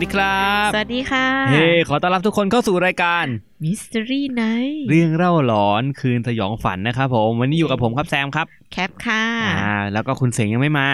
[0.00, 3.24] สวัสดีครับ สวัสดีค่ะ เฮ้ ขอต้อนรับทุกคนเข้าสู่รายการ
[3.64, 9.24] มิส t ิรี่ไนท์เรื่องเล่าหลอนคืนสยองฝันนะครับผม วันนี้อยู่กับผมครับแซมครับ แคปค่ะ
[9.60, 10.86] อ่าแล้วก็คุณเสียงยังไม่มา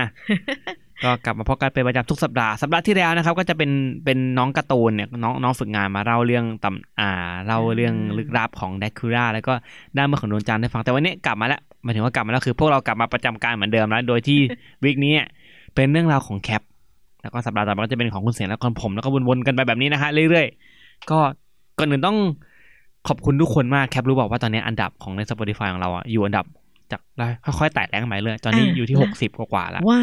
[1.04, 3.70] ก็กลับมาพบกันเป็นประจำทุกสัปดาห์ สัปดาห์ที่แล้วนะครับ ก็จะเป็น
[4.04, 7.10] เป็นน้องการ์ตูนเนี่ยน้องน้องฝึกงานมาเล่าเรื่องตำอ่า
[7.46, 9.52] เล่าเรื่องลึกลับของแดคูราแล้วก็
[9.96, 14.38] ด้านเมื่อของดวงจันทร์ให้ฟัง แต่วันนี้กลับมาแล้วหมายถึงว่ากลับมาแล้วคือ พวกเรากลับมาประจำการเหมือนเดิมแล้ว โดยที่
[14.84, 15.28] วีคนี้เนี่ย
[15.74, 16.62] เป็นเรื่องราวของแคป
[17.26, 21.18] แล้วก็สัปดาห์ต่อไปก็จะเป็นของคุณเสียงแล้วก็ผมแล้วก็วนๆกันไปแบบนี้นะฮะเรื่อยๆ ก็
[21.78, 22.16] ก่อนอื่นต้อง
[23.08, 26.46] ขอบคุณทุกคนมากแคปรู้บอกว่าตอนนี้อันดับของใน Spotify ของเราอะอยู่อันดับ
[26.92, 30.02] จากได้ค่อยๆไต่แรงมาเรื่อยตอนนี้อยู่ที่หกสิบกว่าๆแล้วว้า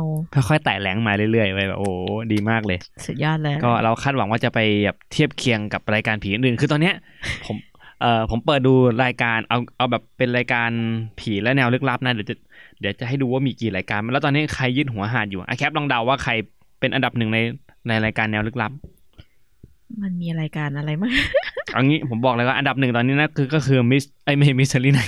[0.00, 0.02] ว
[0.34, 1.94] ค่อยๆไต่แรงมาเรื่อยๆไปแบบโอ้โห
[2.32, 6.94] ดีมากเลย สุดยอดเลยก็เราคาดหวังว่าจะไปแบบเทียบเคียงกับรายการผีอื่นๆคือตอนเนี้ย
[7.46, 7.56] ผม
[8.00, 10.70] เอ่อผมเปิดดูรายการเอาเอาแบบเป็นรายการ
[11.20, 12.36] ผีและแนวลึกลับนะเดี๋ยวจะ
[12.80, 16.32] เดี๋ยวจะให้ดูว่ามีกี่รายการ แล้วตอนนี้ใครยึดหัวหาดอยู่อะแคปลองเดาว่าใคร
[16.80, 17.38] เป็นอันดับหนึ่งใน
[17.88, 18.72] ในรายการแนวลึกลับ
[20.02, 21.12] มันมีรายการอะไรมั้ง
[21.72, 25.06] เอางี้ผมบอกเลยว่าอันดับหนึ่งตอนนี้นะคือก็คือมิสไอไม่มิสลีนะ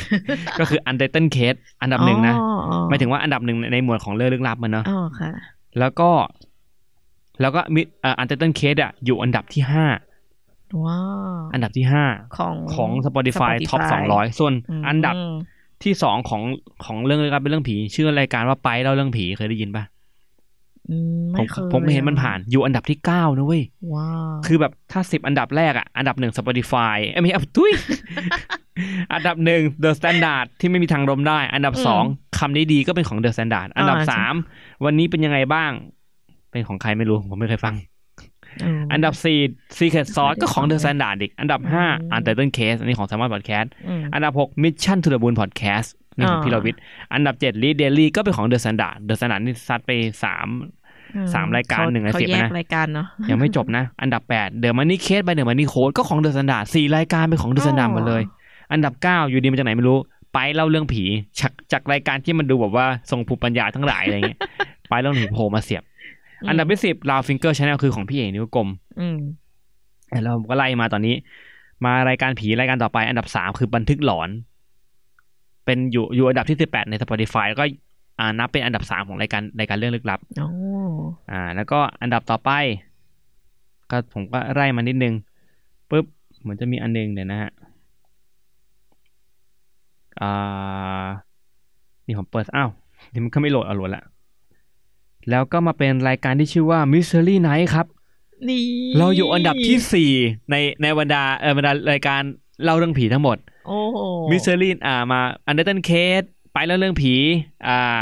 [0.58, 5.30] ก็คือ Untitled Case อันดับหนึ่งนะอ๋ออ๋อหมายถึงว่าอันดับหนึ่งในหมวดของเรื่องลึกลับมันเนาะอ๋อค่ะ
[5.78, 6.10] แล้วก็
[7.40, 9.86] แล้วก็มิเอ่อ Untitled Case อะอยู่อันดับที่ห้า
[10.84, 11.00] ว้า
[11.36, 12.04] วอันดับที่ห้า
[12.36, 15.14] ของของ Spotify ท็อปสองร้อยส่วนมอันดับ
[15.82, 16.42] ที่สองของ
[16.84, 19.84] ของเรื่องลึกลับเป็นเรื่องผี ชื่อรายการว่าไปเล่าเรื่องผีเคยได้ยินปะ
[20.90, 20.96] อื
[21.32, 23.62] มผมไม่เคยผมเห็นมันผ่านอยู่อันดับที่เก้านะเว้ย
[23.94, 27.72] ว้าวคือแบบถ้าสิบอันดับแรกอะ อันดับหนึ่ง Spotify เอ้ยไม่ใช่ทุย
[29.12, 32.04] อันดับหนึ่ง The Standard ที่ไม่มีทางล้มได้ อันดับสอง
[32.38, 34.34] คำนี้ดีก็เป็นของ The Standard อันดับสาม
[34.84, 35.70] วันนี้เป็นยังไงบ้าง
[36.50, 37.95] เป็นของใครไม่รู้ ผมไม่เคยฟังม
[38.92, 39.38] อันดับสี่
[39.78, 44.98] Secret Sauce ก็ของ The ไม่ได้ฟัง Standard อีก อันดับห้าอืม Untitled Case อันนี้ของ Salmon Podcast อืมอันดับหก Mission
[45.04, 46.80] to the Moon Podcast นี่ของอ่าพี่รวิทย์
[47.14, 49.90] อันดับเจ็ด Lead Daily ก็เป็นของ The Standard The Standard นี่ซัดไป
[50.24, 50.48] สาม
[51.14, 57.90] อืสามรายการเขหนึ่งในเขาสิบแยกนะรายการเนาะยังไม่จบนะ อันดับ8 The Money Case by The Money Code ก็ของ The Standard สี่รายการเป็นของ The อ๋อ Standard
[57.94, 58.22] หมดเลย
[58.72, 59.98] อันดับ9อยู่ดีมาจากไหนไม่รู้
[60.34, 61.04] ไปเล่าเรื่องผี
[61.40, 64.38] จากจากรายการที่มันดูแบบว่าทรงภูมิปัญญาทั้งหลายอะไรเงี้ย
[64.88, 65.82] ไปเล่าเรื่องผีโผล่มาเสียบ
[66.48, 68.68] อันดับที่สิบ Roundfinger Channel คือของพี่เอกนิ้วกลม
[69.00, 69.18] อืม
[70.22, 71.14] แล้วผมก็ไล่มาตอนนี้
[71.84, 74.28] มารายการผีรายการต่อไป อันดับสามคือบันทึกหลอน
[75.64, 77.64] เป็นอยู่อยู่อันดับที่สิบแปดใน Spotify แล้วก็
[78.18, 80.48] อ่านับเป็นอันดับสามของรายการรายการเรื่องลึกลับโอ้
[81.30, 82.50] อ่า แล้วก็อันดับต่อไป
[83.90, 85.14] ก็ผมก็ไล่มานิดนึง
[85.90, 86.04] ปุ๊บ
[86.40, 87.50] เหมือนจะมีอันนึงเดี๋ยวนะฮะ
[90.20, 91.06] อ่า
[92.06, 92.70] นี่ผมเปิดอ้าว
[93.12, 94.02] นี่มันก็ไม่โหลดเอาโหลดละ
[95.30, 97.86] แล้วก็มาเป็นรายการที่ชื่อว่า Mystery Night ครับ
[98.48, 98.62] นี่
[98.98, 100.10] เราอยู่อันดับที่สี่
[100.50, 102.22] ในในบรรดาเออบรรดารายการ
[102.64, 103.98] เล่าเรื่องผีทั้งหมด โอ้โห
[104.30, 106.22] มิสเตอรีอ่ามา Untitled Case
[106.52, 107.14] ไปเล่าเรื่องผี
[107.68, 108.00] อ่า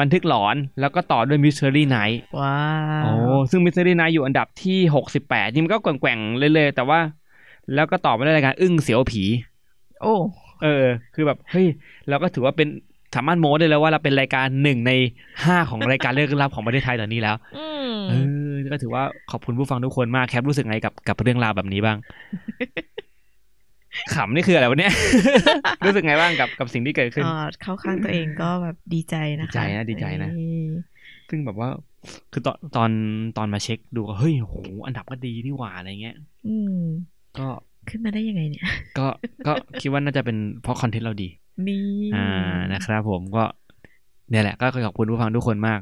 [0.00, 2.58] บันทึกหลอนแล้วก็ต่อด้วย Mystery Night ว้า
[3.02, 3.12] วโอ้
[3.50, 7.00] ซึ่ง Mystery Night อยู่อันดับที่หกสิบแปดนี่มันก็แกว่งๆเรื่อยๆแต่ว่า
[7.74, 9.22] แล้วก็ต่อไปด้วยรายการอึ้งเสียวผี
[10.02, 10.14] โอ้
[10.62, 10.84] เออ
[11.14, 11.66] คือแบบเฮ้ย
[12.08, 12.68] เราก็ถือว่าเป็น
[13.16, 14.92] สามารถโม้ได้แล้วว่าเราเป็นรายการหนึ่งใน
[15.44, 18.14] ห้าของรายการเรื่องลึกลับของประเทศไทยตอนนี้แล้วอืมเอ
[18.50, 21.98] อก็ถือว่าขอบคุณผู้ฟังทุกคนมากแคปรู้สึกไงกับกับเรื่องราวแบบนี้บ้าง
[24.14, 24.92] ขำนี่คืออะไรวะเนี่ย
[25.84, 30.68] รู้สึกไงบ้างกับกับสิ่งที่เกิดขึ้นเอ่อเข้าข้างตัวเองก็แบบดีใจนะคะ ดีใจนะดีใจนะเออ
[31.30, 31.68] ซึ่งแบบว่า
[32.32, 32.90] คือตอนตอน
[33.36, 34.56] ตอนมาเช็คดูก็เฮ้ยโห
[34.86, 36.16] อันดับก็ดีนี่หว่าอะไรเงี้ย
[36.48, 36.80] อืม
[37.38, 37.48] ก็
[37.88, 38.66] ขึ้นมาได้ยังไงเนี่ย
[38.98, 39.06] ก็
[39.46, 41.28] ก็คิดว่าน่าจะเป็นเพราะคอนเทนต์เราดี
[41.68, 41.82] นี่
[42.14, 43.44] อ่านะครับ ผมก็
[44.30, 45.80] เนี่ยแหละ ก็ขอบคุณผู้ฟังทุกคนมาก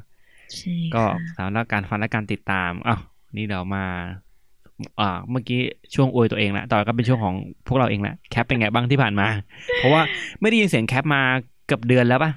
[0.54, 1.04] ใช่ก็
[1.36, 3.00] ค่ะสำหรับการฟังและการติดตามอ้าว
[3.36, 3.84] นี่เรามา
[5.00, 5.60] อ่าเมื่อกี้
[5.94, 7.34] ช่วงอวยตัวเองละต่อก็เป็นช่วงของ
[7.66, 9.26] พวกเราเองแหละแคปเป็นไงบ้างที่ผ่านมา
[9.76, 10.02] เพราะว่า
[10.40, 11.22] ไม่ได้ยินเสียงแคปมา
[11.66, 12.32] เกือบเดือนแล้วปะ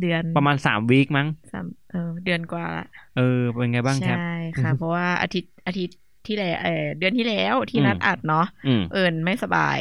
[0.00, 2.86] เดือนประมาณสามวีคมั้งสามเออเดือนกว่าละ
[3.16, 9.78] เออเป็นไงบ้างแคปใช่ค่ะอืมเพราะว่าอาทิตย์อาทิตย์ที่แล้วเออเดือนที่แล้วที่อืมนัดอัดเนาะอืมเอิญไม่สบาย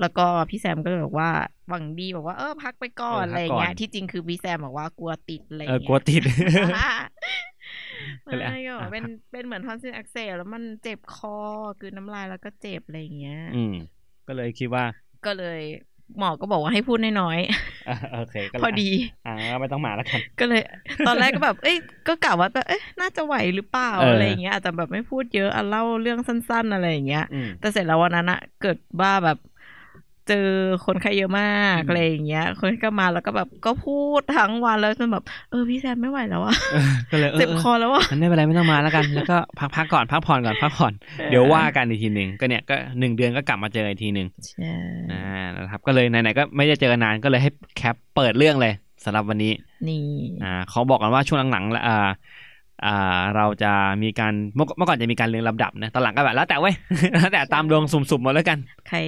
[0.00, 1.30] แล้วก็พี่แซมก็เลยบอกว่า
[1.68, 6.22] หวังดีบอกว่าเออพักไปก่อนเออพักอะไรอย่างเงี้ยก่อนที่จริงคือพี่แซมบอกว่ากลัวติดอะไรอเอย่างอเงี้ยกลัวติด
[8.24, 11.36] ไม่นั่นแหละก็อะเป็นเป็นเหมือนทอนซิลอักเสบแล้วมันเจ็บคอ
[11.80, 13.74] คือน้ำลายแล้วก็เจ็บอะไรอย่างเงี้ย อืม
[14.26, 14.84] ก็เลยคิดว่า
[15.26, 15.60] ก็เลย
[16.18, 17.38] หมอก็บอกว่าให้พูดน้อย
[17.88, 18.90] อะโอเคก็ๆเลยพอดี
[19.26, 20.62] อ่าไม่ต้องมาแล้วกัน ก็เลย
[21.06, 21.76] ตอนแรกก็แบบ เอ้ย
[22.08, 29.38] ก็กะว่าแบบเอ้ยน่าจะไหวหรือเปล่าเออออะไรอย่างเงี้ยอาจจะแบบไม่พูดเยอะอะเล่าเรื่องสั้น ๆ อะไรอย่างเงี้ยอืมแต่เสร็จแล้ววันนั้นอะเกิดว่าแบบ
[30.28, 30.48] เจอ
[30.86, 40.92] คนไข้เยอะมากอืมอะไรอย่างเงี้ย คนก็มาแล้วก็แบบก็พูดทั้งวันแล้วจนแบบเออพี่แซมไม่ไหวแล้วอะเออก็เลยเออเจ็บเออคอแล้วอะงั้นไม่เป็นไรไม่ต้องมาแล้วกัน แล้วก็พักพักก่อนพักผ่อนก่อนพักผ่อน
[41.30, 44.72] เดี๋ยวว่ากันอีกทีหนึ่งก็เนี่ยก็หนึ่งเดือนก็กลับมาเจออีกทีหนึ่งใช่
[45.12, 48.74] อ่านะครับ ก็เลยไหนๆก็ไม่ได้เจอกันนานก็เลยให้แคปเปิดเรื่องเลย
[49.04, 49.52] สำหรับวันนี้
[49.88, 50.02] นี่
[50.44, 52.08] อ่าเขาบอกกันว่าช่วงหลังๆแล้วอ่า
[52.84, 53.72] อ่าเราจะ
[54.02, 56.74] มีการเมื่อเมื่อก่อนจะมีการเรียงลำดับนะตอนหลังก็แบบแล้วแต่เว้ย
[57.12, 58.98] แล้วแต่ตามดวงสุ่มๆหมดแล้วกัน ใคร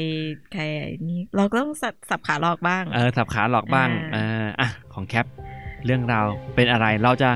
[0.53, 0.63] ใคร
[1.09, 5.27] นี่เราก็ต้องสับสับขาหลอกบ้างเออสับขาหลอกบ้างอ่าเอออะของแคป
[5.85, 6.25] เรื่องราว
[6.55, 7.31] เป็นอะไรเราจะ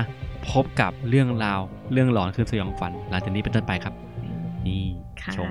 [0.49, 1.59] พบกับเรื่องราว
[1.93, 3.93] เรื่องหลอนคือสยองฝัน หลังจากนี้เป็นต้นไปครับ
[4.67, 4.83] นี่
[5.21, 5.49] ค่ะชม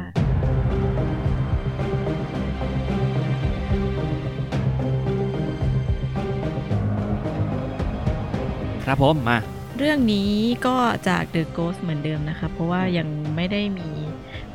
[8.85, 9.39] ครับผมมา
[9.83, 10.33] เรื่องนี้
[10.67, 10.77] ก็
[11.09, 13.89] จาก The Ghost เหมือนเดิมนะคะ เพราะว่ายังไม่ได้มี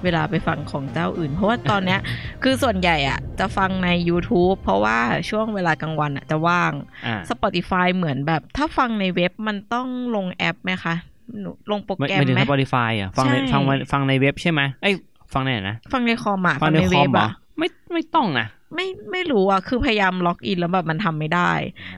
[0.04, 2.00] เวลาไปฟังของเจ้าอื่น เพราะว่าตอนเนี้ย
[2.44, 4.98] คือส่วนใหญ่อะจะฟังใน YouTube เพราะว่า
[5.30, 6.72] ช่วงเวลากลางวันอะจะว่าง
[7.06, 10.96] อ่า Spotify เหมือนแบบ ถ้าฟังในเว็บมันต้องลงแอปไหมคะ
[11.40, 14.94] หนูลงโปรไม่แกรมไม่ถึงไหม Spotify อะฟังในใช่ฟังในฟังในเว็บใช่ไหมเอ้ย
[15.34, 21.52] ฟังในไหนนะ ฟังในคอมอะฟังในคอเว็บเหรออะไม่ไม่ต้องนะ ไม่ไม่รู้อะคือพยายาม login แล้วแบบมันทำไม่ได้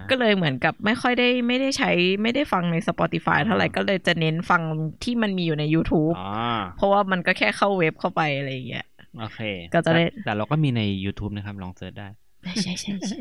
[0.10, 1.92] ก็เลยเหมือนกับไม่ค่อยได้ไม่ได้ใช้
[2.22, 4.62] ไม่ได้ฟังใน Spotify เท่าไหร่ก็เลยจะเน้นฟัง
[5.04, 6.32] ที่มันมีอยู่ใน YouTube อ๋อ
[6.78, 8.86] เพราะว่ามันก็แค่เข้าเว็บเข้าไปอะไรอย่างเงี้ย
[9.20, 9.40] โอเค
[9.74, 12.08] ก็จะได้แต่แต่เราก็มีใน YouTube นะครับ ลอง search ได้
[12.44, 13.20] ใช่ใช่ใช่ใช่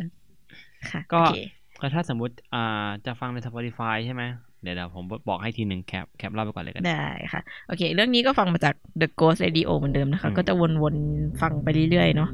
[0.91, 1.38] ค่ะก็โอเค
[1.81, 4.25] ก็ถ้าสมมุติอ่าจะฟังใน Spotify ใช่ไหม
[4.62, 12.31] เดี๋ยวเดี๋ยวผมบอกให้ทีหนึ่งแคปแคปเล่าไปก่อนเลยกัน ได้ค่ะ โอเค เรื่องนี้ก็ฟังมาจาก The Ghost Radio เหมือนเดิมนะคะอืมก็จะวนๆ ฟังไปเรื่อยๆ เนาะ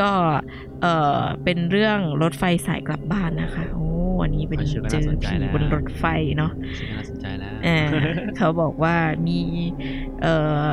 [0.00, 0.10] ก็
[0.82, 0.86] เอ
[1.18, 3.86] อเป็นเรื่องรถไฟสายกลับบ้านนะคะ โอ้
[4.20, 6.04] วันนี้เป็นชื่อก็น่าสนใจแล้วเจอผีบนรถไฟ
[6.36, 7.86] เนาะชื่อน่าสนใจแล้วเออ
[8.36, 8.96] เขาบอกว่า
[9.26, 9.40] มี
[10.22, 10.34] เอ่
[10.64, 10.68] อ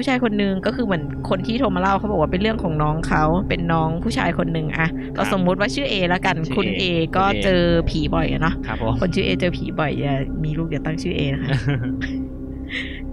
[0.00, 6.84] ผู้ชายคนหนึ่งก็คือเหมือนคนที่โทรมาเล่าเขาบอกว่าเป็นเรื่องของน้องเขาเป็นน้องผู้ชายคนหนึ่งอะเราสมมุติว่าชื่อเอแล้วกันชื่อคุณ A เอ
[7.16, 10.14] ก็คุณ A เจอผีบ่อยอะเนาะครับผมคนชื่อเอเจอผีบ่อยอย่า
[10.44, 11.50] มีลูกอย่าตั้งชื่อเอนะคะ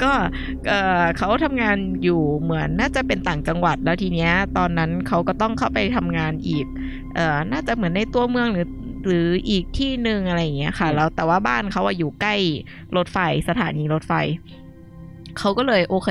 [0.01, 0.11] ก็
[1.17, 6.65] เขาทำงานอยู่เหมือนน่าจะเป็นต่างจังหวัดแล้วทีเนี้ยตอนนั้นเขาก็ต้องเข้าไปทำงานอีก
[7.15, 8.67] เอ่อน่าจะเหมือนในตัวเมืองหรือ
[9.05, 12.35] หรืออีกที่หนึ่งอะไรอย่างเงี้ยค่ะ แล้วแต่ว่าบ้านเขาอะอยู่ใกล้
[12.95, 13.17] รถไฟ
[13.49, 14.13] สถานีรถไฟ
[15.39, 16.09] เขาก็เลยโอเค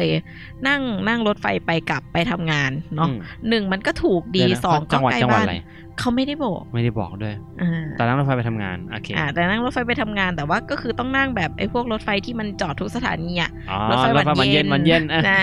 [0.68, 3.18] นั่งนั่งรถไฟไปกลับไปทำงานเนาะอืม
[3.48, 5.56] หนึ่งมันก็ถูกดีเยวนะสองจัก็งหวัดใกล้จังหวัดบ้านอะไร
[5.98, 15.42] เขาไม่ได้บอก ไม่ได้บอกด้วยอ่าตอนนั่งรถไฟไปทำงานโอเคอ่าแต่นั่งรถไฟไปทำงานแต่ว่าก็คือต้องนั่งแบบไอ้พวกรถไฟที่มันจอดทุกสถานีอะอ๋อรถไฟรถไฟวัมันนเย็เย็นนมันเย็นอะนะ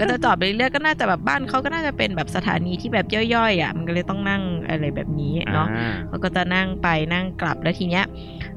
[0.00, 8.04] ก็จะจอดไปเรื่อยๆก็น่าจะแบบบ้านเขาก็น่าจะเป็นแบบสถานีที่แบบย่อยๆอะมันก็เลยต้องนั่งอะไรแบบนี้เนาะอ่าเขาก็จะนั่งไปนั่งกลับแล้วทีเนี้ย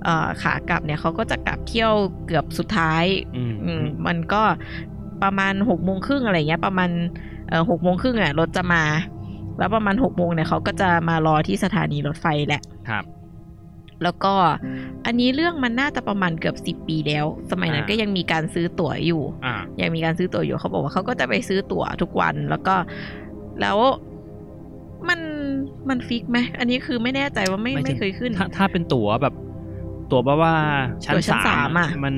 [0.04, 1.94] เอ่อขากลับเนี่ยเขาก็จะกลับเที่ยว
[2.26, 3.06] เกือบสุดท้าย
[3.36, 4.42] อืมอืมมันก็
[5.24, 6.90] ประมาณหกโมงครึ่งอะไรเงี้ยประมาณ
[7.50, 8.84] เอ่อหกโมงครึ่งอะรถจะมา
[9.60, 13.04] แล้วประมาณหกโมงเนี่ยเขาก็จะมารอที่สถานีรถไฟแหละครับ
[14.04, 14.34] แล้วก็
[15.06, 22.76] อันนี้เรื่องมันน่าจะประมาณเกือบสิบปีแล้ว สมัยนั้นอ่าก็ยังมีการซื้อตั๋วอยู่อ่ายังมีการซื้อตั๋วอยู่เขาบอกว่าเขาก็จะไปซื้อตั๋วทุกวันแล้วก็
[23.62, 23.78] แล้ว
[25.10, 25.20] มัน
[25.90, 29.34] มัน fix ไหมอันนี้คือไม่แน่ใจว่าไม่ไม่ไม่ถึงเคยขึ้น ถ้าถ้าเป็นตั๋วแบบ
[30.12, 30.54] ตั๋วแบบว่า
[31.06, 32.16] ชั้นตั๋วชั้นสาสามมอะมัน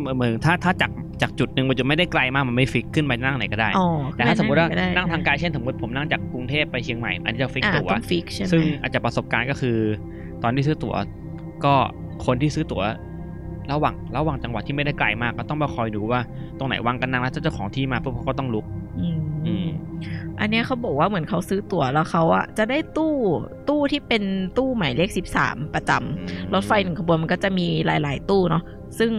[0.00, 0.90] เหมือนถ้าถ้าจาก
[1.22, 9.76] จากจุดหนึ่งมันจะไม่ได้ไกลมากมันไม่ fix ขึ้นไปนั่งไหนก็ได้อ๋อแต่ถ้าสมมติว่าก็ได้นั่งทางไกลเช่นสมมติผมนั่งจากกรุงเทพไปเชียงใหม่อันนี้จะ fix อ่าตั๋วต้อง fix ใช่ไหมซึ่งอาจจะประสบการณ์ก็คือ
[10.42, 10.94] ตอนที่ซื้อตั๋ว
[11.64, 11.74] ก็
[12.26, 12.82] คนที่ซื้อตั๋ว
[13.72, 16.20] ระหว่างระหว่างจังหวัดที่ไม่ได้ไกลมากก็ต้องมาคอยดูว่า
[16.58, 18.64] ตรงไหนวางกันนั่งแล้วเจ้าของที่มาปุ๊บเขาก็ต้องลุก
[19.46, 19.68] อืมอืม
[20.40, 23.14] อันเนี้ยเขาบอกว่าเหมือนเขาซื้อตั๋วแล้วเขาอะจะได้ตู้
[23.68, 24.22] ตู้ที่เป็น
[24.58, 28.64] ตู้หมายเลขสิบสามประจำรถไฟหนึ่งขบวนมันก็จะมีหลาย ๆ ตู้เนาะ
[29.00, 29.12] ซึ่ง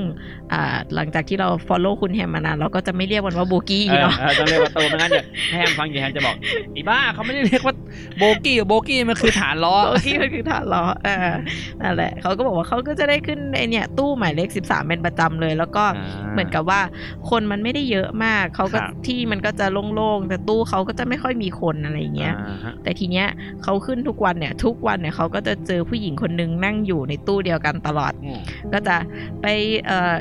[0.51, 6.35] อ่าหลังจากที่เรา follow คุณแฮมมานานเราก็จะไม่เรียกมันว่าโบกี้เออเนาะเออต้องเรียกว่าตู้ไม่งั้นเดี๋ยวแฮมฟังอยู่แฮมจะบอก
[6.75, 7.75] อีบ้าเขาไม่ได้เรียกว่า
[8.17, 11.33] โบกี้โบกี้มันคือฐานล้อโบกี้มันคือฐานล้อเออ
[11.81, 16.81] นั่นแหละเขาก็บอกว่าเขาก็จะได้ขึ้นไอเนี่ยตู้หมายเลขสิบสามเป็นประจำเลย แล้วก็อ่าเหมือนกับว่า
[17.29, 19.65] คนมันไม่ได้เยอะมากเขาก็ครับที่มันก็จะ
[19.95, 23.27] โล่งๆแต่ตู้เขาก็จะไม่ค่อยมีคนอะไรอย่างเงี้ยอ่าฮะแต่ทีเนี้ย
[23.63, 28.39] เขาขึ้นทุกวันเนี่ย ทุกวันเนี่ยเขาก็จะเจอผู้หญิงคนนึงนั่งอยู่ในตู้เดียวกันตลอดอืม
[28.73, 28.95] ก็จะ
[29.41, 29.45] ไป
[29.85, 30.15] เอ่อ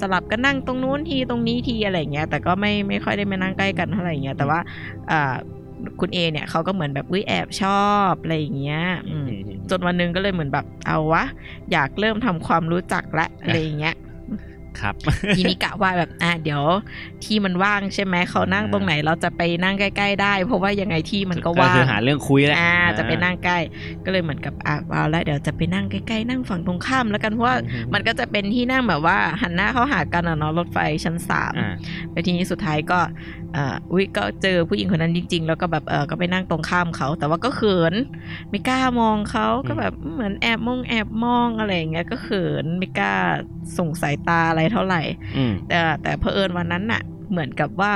[0.00, 4.60] สลับกันนั่งตรงนู้นทีตรงนี้ทีอะไรอย่างเงี้ย แต่ก็ไม่ไม่ค่อยได้มานั่งใกล้กันเท่าไหร่อย่างเงี้ย แต่ว่า
[5.10, 5.34] อ่า
[6.00, 9.26] คุณเอเนี่ยเขาก็เหมือนแบบวิแอบชอบอะไรอย่างเงี้ยอืม
[9.70, 11.24] จนวันหนึงก็เลยเหมือนแบบเอาวะ
[11.72, 13.94] อยากเริ่มทำความรู้จักละอะไรอย่างเงี้ย
[14.80, 14.94] ครับ
[15.36, 16.62] ทีนี้กะว่าแบบอะเดี๋ยว
[17.24, 23.58] ที่มันว่างใช่ไหมเขานั่งตรงไหนเราจะไปนั่งใกล้ ๆ ได้ เพราะว่ายังไงที่มันก็ว่างคือหาเรื่องคุยแหละอ่าจะไปนั่งใกล้
[24.04, 31.74] ก็เลยเหมือนกับอะเอาแล้วเดี๋ยวจะไปนั่งใกล้ๆนั่งฝั่งตรงข้ามแล้วกันเพราะว่าอืมมันก็จะเป็นที่นั่งแบบว่าหันหน้าเข้าหากันอะเนาะรถไฟชั้นสามอ่า
[32.12, 32.98] แล้วทีนี้สุดท้ายก็
[33.54, 37.94] เอ่ออุ้ยก็เจอผู้หญิงคนนั้นจริง ๆ แล้วก็แบบเออก็ไปนั่งตรงข้ามเขาแต่ว่าก็เขิน
[38.50, 43.14] ไม่กล้ามองเขาก็แบบเหมือนแอบมองแอบมองอะไรอย่างเงี้ยก็เขินไม่กล้า
[43.78, 45.02] ส่งสายตาอะไรเท่าไหร่
[45.36, 47.94] อืมแต่แต่เผอิญวันนั้นน่ะ เหมือนกับว่า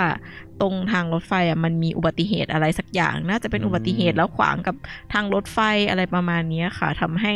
[0.60, 4.76] ตรงทางรถไฟอะมันมีอุบัติเหตุอะไรสักอย่างน่าจะเป็นอุบัติเหตุแล้วขวางกับ
[5.12, 5.58] ทางรถไฟ
[5.90, 7.34] อะไรประมาณเนี้ยค่ะทำให้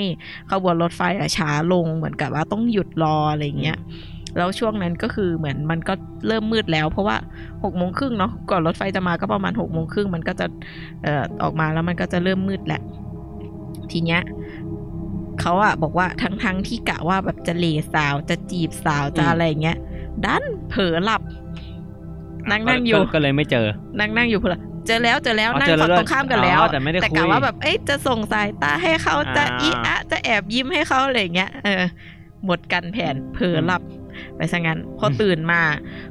[0.51, 3.79] ขบวนรถไฟอะช้าลงเหมือนกับว่าต้องหยุดรออะไรเงี้ย
[4.37, 5.95] แล้วช่วงนั้นก็คือเหมือนมันก็
[6.27, 7.17] เริ่มมืดแล้ว เพราะว่า
[7.65, 10.47] หกโมงครึ่งเนาะก่อนรถไฟจะมาก็ประมาณหกโมงครึ่งมันก็จะ
[11.03, 12.81] เอ่อออกมาแล้วมันก็จะเริ่มมืดแหละ
[13.91, 14.21] ทีเนี้ย
[15.41, 19.79] เขาอะบอกว่าทั้งๆที่กะว่าแบบจะเหลสาวจะจีบสาวจะอะไรอย่างเงี้ย
[20.25, 21.23] ดันเผลอหลับ
[22.51, 23.67] นั่งนั่งอยู่ก็ก็เลยไม่เจอ
[23.99, 31.85] นั่งนั่งอยู่เผลอเจอแล้วเจอแล้วอ๋อนั่งเจอแล้วฝั่งตรงข้ามกันแล้วอ๋อแต่ไม่ได้คุยกะว่าแบบเอ๊ะจะส่งสายตาให้เขาจะอ่าอีอะจะแอบยิ้มให้เขาอะไรอย่างเงี้ยเออ
[32.45, 33.83] หมดกันแผนเผลอหลับ
[34.37, 35.63] ไปซะงั้นพอตื่นมา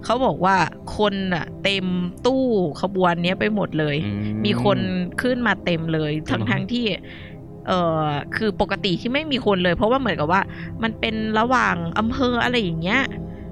[0.03, 0.55] เขาบอกว่า
[0.97, 1.85] คนอะเต็ม
[2.25, 2.43] ตู้
[2.81, 4.11] ขบวนเนี้ยไปหมดเลยอื
[4.45, 4.77] มีคน
[5.21, 6.85] ขึ้นมาเต็มเลย ทั้งอืมทั้งที่
[7.67, 8.01] เออ
[8.35, 10.41] คือปกติที่ไม่มีคนเลย เพราะว่าเหมือนกับว่า
[10.83, 13.01] มันเป็นระหว่างอำเภออะไรอย่างเงี้ย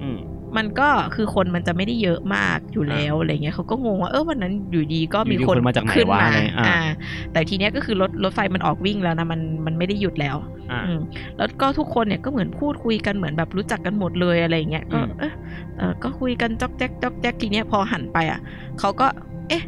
[0.02, 0.18] อืม
[0.56, 6.78] มันก็คือคนมันจะไม่ได้เยอะมากอยู่แล้วอะไรเงี้ยเขาก็งงว่าเออวันนั้นอยู่ดีก็มีอยู่ดีคนคนมาจากไหนขึ้นวะมาอะไรอ่าอ่า
[7.32, 10.36] แต่ทีเนี้ยก็คือรถรถไฟมันออกวิ่งแล้วนะมันมันไม่ได้หยุดแล้ว
[10.70, 11.00] อ่าอืม
[11.36, 15.32] แล้วก็ทุกคนเนี่ยก็เหมือนพูดคุยกันเหมือนแบบรู้จักกันหมดเลยอะไรเงี้ยก็อืมเออ
[15.78, 18.40] เออก็คุยกันจ๊อกแจ๊กจ๊อกแจ๊กทีเนี้ยพอหันไปอะ
[18.80, 19.06] เขาก็
[19.48, 19.64] เอ๊ะ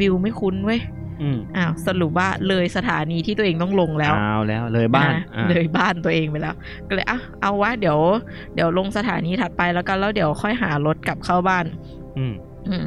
[0.00, 0.80] วิวไม่คุ้นเว้ย
[1.22, 6.54] อืมอ้าวสรุปว่าเลยสถานีที่ตัวเองต้องลงแล้วเอาแล้วเลยบ้านอะอ่าเลยบ้านตัวเองไปแล้ว
[6.88, 7.98] ก็เลยอะเอาวะเดี๋ยว
[8.54, 11.64] เดี๋ยวลงสถานีถัดไปแล้วกันแล้วเดี๋ยวค่อยหารถกลับเข้าบ้าน
[12.18, 12.34] อืม
[12.68, 12.84] อืม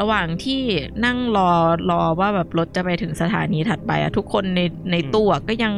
[0.00, 0.60] ระหว่างที่
[1.04, 1.50] นั่งรอ
[1.90, 5.72] รอว่าแบบรถจะไปถึงสถานีถัดไปอะทุกคนในในตู้อะก็ยัง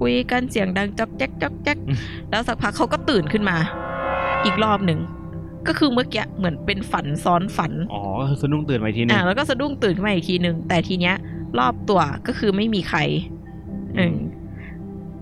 [0.00, 1.96] คุยกันเสียงดังจ๊อกแจ๊กจ๊อกแจ๊กอืม
[2.30, 3.56] แล้วสักพักเขาก็ตื่นขึ้นมา
[4.44, 5.00] อีกรอบหนึ่ง
[5.68, 11.14] ก็คือเมื่อกี้เหมือนเป็นฝันซ้อนฝัน อ๋อก็คือสะดุ้งตื่นไปทีนึงอ่าแล้วก็สะดุ้งตื่นขึ้นมาอีกทีหนึ่งแต่ทีเนี้ย
[11.58, 13.00] รอบตัวก็คือไม่มีใคร
[13.96, 14.16] เออ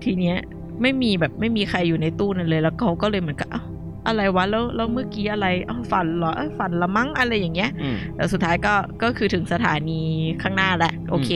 [0.03, 0.37] ทีเนี้ย
[0.81, 3.63] ไม่มีแบบไม่มีใครอยู่ในตู้นั้นเลย แล้วเขาก็เลยเหมือนกับเอ้า
[4.07, 8.73] อะไรวะแล้วแล้วเมื่อกี้อะไรเอ้าฝันเหรอเอ้าฝันละมั้งอะไรอย่างเงี้ยอืมแต่สุดท้ายก็
[9.03, 10.01] ก็คือถึงสถานี
[10.41, 11.29] ข้างหน้าแหละโอเค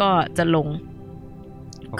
[0.00, 0.93] ก็จะลงปรา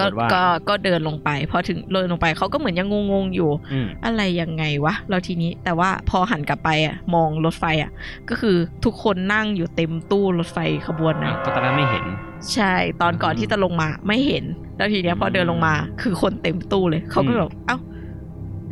[0.00, 7.90] ก็กฏว่าก็ก็เดินลงไป พอถึงเดินลงไปเขาก็เหมือนยังงงๆอยู่อืมอะไรยังไงวะแล้วทีนี้แต่ว่าพอหันกลับไปอะมองรถไฟอะ
[8.28, 12.04] ก็คือทุกคนนั่งอยู่เต็มตู้รถไฟขบวนนั้อ่านก็ตอนนั้นไม่เห็น
[12.52, 14.44] ใช่ตอนก่อนที่จะลงมาไม่เห็น
[14.76, 17.78] แล้วทีเนี้ยพอเดินลงมา คือคนเต็มตู้เลยเขาก็อืมแบบเอ้า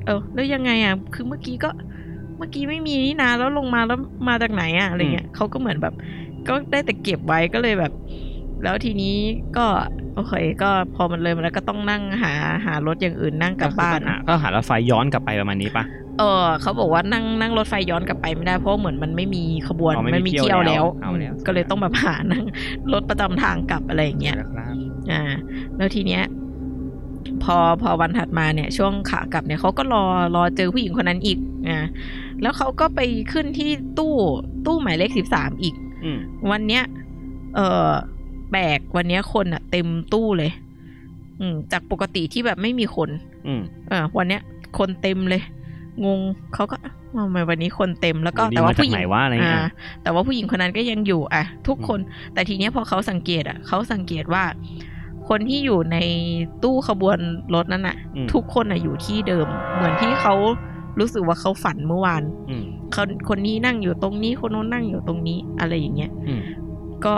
[0.07, 1.71] เออแล้วยังไงอะคือเมื่อกี้ก็
[2.39, 3.99] เมื่อกี้ไม่มีนี่นาแล้วลงมาแล้ว
[4.29, 5.95] มาจากไหนอะอะไรเงี้ยเขาก็เหมือนแบบ
[6.49, 7.93] ก็ได้แต่เก็บไว้ก็เลยแบบ
[8.63, 9.17] แล้วทีนี้
[9.57, 9.67] ก็
[10.15, 12.33] โอเคก็พอมันเลยมาแล้วก็ต้องนั่งหา
[12.67, 15.85] หารถอย่างอื่นนั่งกลับบ้านก็คือปัญหก็หารถไฟย้อนกลับไปประมาณนี้ปะ
[16.19, 22.45] เออเขาบอกว่านั่งนั่งรถไฟย้อนกลับไปไม่ได้เพราะเหมือนมันไม่มีขบวนอ๋อไม่มีไม่มีเที่เที่ยยววแล้แล้ววเอาแล้ว ก็เลยต้องแบบหานั่ง
[22.93, 24.75] รถประจำทางกลับอะไรอย่างเงี้ยนะครับ
[25.11, 25.23] อ่า
[25.77, 26.23] แล้วทีเนี้ย
[27.43, 30.05] พอพอวันถัดมาเนี่ย ช่วงขากลับเนี่ยเขาก็รอ
[30.37, 31.39] รอเจอผู้หญิงคนนั้นอีก
[31.69, 31.79] อ่า
[32.43, 33.01] แล้วเขาก็ไป
[33.33, 34.15] ขึ้นที่ตู้
[34.67, 36.19] ตู้หมายเลขสิบสามอีกอืม
[36.51, 36.83] วันเนี้ย
[37.55, 37.91] เออ
[38.22, 40.51] แปลกวันเนี้ยคนอะเต็มตู้เลย
[41.41, 43.11] อืม จากปกติที่แบบไม่มีคน
[43.47, 44.43] อืมเออวันเนี้ย
[44.79, 45.43] คนเต็มเลย
[46.05, 46.21] งง
[46.55, 49.69] เขาก็เอ้าทำไมวันนี้คนเต็มแล้วก็ดีแต่ว่ามาจากผู้หญิไหนงวะอะไรเงี้ยอ่า
[50.03, 51.99] แต่ว่าผู้หญิงคนนั้นก็ยังอยู่ อะ ทุกคน
[52.35, 54.45] แต่ทีเนี้ยพอเขาสังเกตอะเขาสังเกตว่า
[55.29, 55.99] คนที่อยู่ใน
[56.63, 57.19] ตู้ขบวน
[57.55, 60.35] รถนั้นอะอืมทุกคนอะอยู่ที่เดิม เหมือนที่เขา
[61.01, 66.41] รู้สึกว่าเขาฝันเมื่อวานอืมเขาคนนี้นั่งอยู่ตรงนี้ คนโน้นนั่งอยู่ตรงนี้ อะไรอย่างเงี้ยอืม
[67.05, 67.15] ก็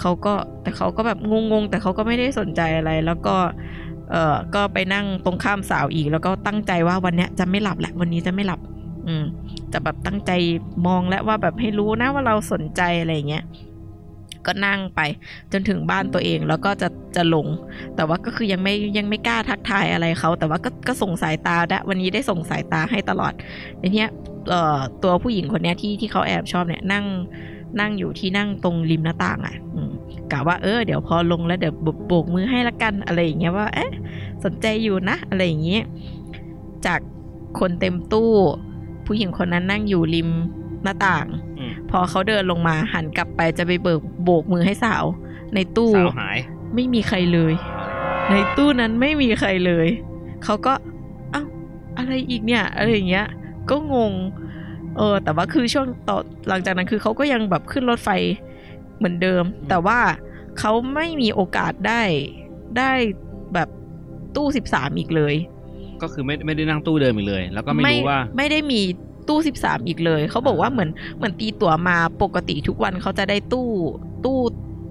[0.00, 3.36] เขาก็แต่เขาก็แบบงงๆ แต่เขาก็ไม่ได้สนใจอะไร แล้วก็
[4.10, 8.60] เออก็ไปนั่งตรงข้ามสาวอีก แล้วก็ตั้งใจว่าวันเนี้ยจะไม่หลับแหละวันนี้จะไม่หลับ
[9.06, 9.24] อืม
[9.72, 10.30] จะแบบตั้งใจ
[10.86, 13.44] มองและว่าแบบให้รู้นะว่าเราสนใจอะไรเงี้ย
[14.46, 15.00] ก็นั่งไป
[15.52, 17.46] จนถึงบ้านตัวเองแล้วก็จะจะลง
[17.96, 23.32] แต่ว่าก็คือยังไม่ยังไม่กล้าทักทายอะไรเขาแต่ว่าก็ก็ส่งสายตาได้วันนี้ได้ส่งสายตาให้ตลอด
[23.78, 24.08] ในเนี้ย
[24.48, 27.04] เอ่อตัวผู้หญิงคนเนี้ยที่ที่เขาแอบชอบเนี่ยนั่ง
[27.80, 29.90] นั่งอยู่ที่นั่งตรงริมหน้าต่างอะอืม
[30.32, 33.90] กะว่าเออเดี๋ยวพอลงแล้วเดี๋ยวโบโบกมือให้ละกันอะไรอย่างเงี้ยว่าเอ๊ะ
[34.44, 35.84] สนใจอยู่นะ อะไรอย่างเงี้ย
[36.86, 37.00] จาก
[37.58, 38.32] คนเต็มตู้
[39.06, 40.28] ผู้หญิงคนนั้นนั่งอยู่ริม
[40.82, 41.26] หน้าต่าง
[41.58, 45.04] อืมพอเขาเดินลงมาหันกลับไปจะไปเบิกโบกมือให้สาว
[45.54, 46.38] ในตู้สาวหาย
[46.74, 47.54] ไม่มีใครเลย
[48.30, 49.88] ในตู้นั้นไม่มีใครเลย
[50.44, 50.72] เขาก็
[51.32, 51.42] เอ้า
[51.98, 53.26] อะไรอีกเนี่ย อะไรอย่างเงี้ย
[53.70, 54.12] ก็งง
[54.96, 58.08] เออ แต่ว่าคือช่วงต่อหลังจากนั้นคือเขาก็ยังแบบขึ้นรถไฟ
[58.98, 59.98] เหมือนเดิม แต่ว่า
[60.58, 62.02] เขาไม่มีโอกาสได้
[62.78, 62.92] ได้
[63.54, 63.68] แบบ
[64.36, 65.34] ตู้สิบสามอีกเลย
[66.02, 68.80] ก็คือไม่ไม่ได้นั่งตู้เดิมอีกเลย แล้วก็ไม่รู้ว่า ไม่ได้มี
[69.28, 73.68] ตู้สิบสามอีกเลย เขาบอกว่าเหมือนเหมือนตีตั๋วมาปกติทุกวันเขาจะได้ตู้
[74.24, 74.38] ตู้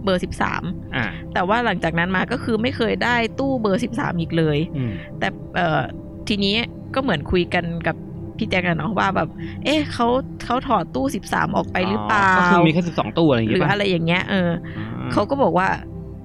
[0.04, 0.64] เบอร์สิบสาม
[0.96, 5.82] อ่าแต่ว่าหลังจากนั้นมาก็คือไม่เคยได้ตู้เบอร์สิบสามอีกเลยอืมแต่เอ่อ
[6.28, 6.56] ทีนี้
[6.94, 7.96] ก็เหมือนคุยกันกับ
[8.38, 9.30] พี่แจ๊กกันเนาะว่าแบบ
[9.66, 10.08] เอ๊ะเขา
[10.44, 15.68] เขาถอดตู้สิบสามออกไปหรือเปล่าก็คือมีแค่สิบสองตู้อะไรอย่างหรืเงี้อยป่ะอะไรอย่างเงี้ยเออออ่เขาก็บอกว่า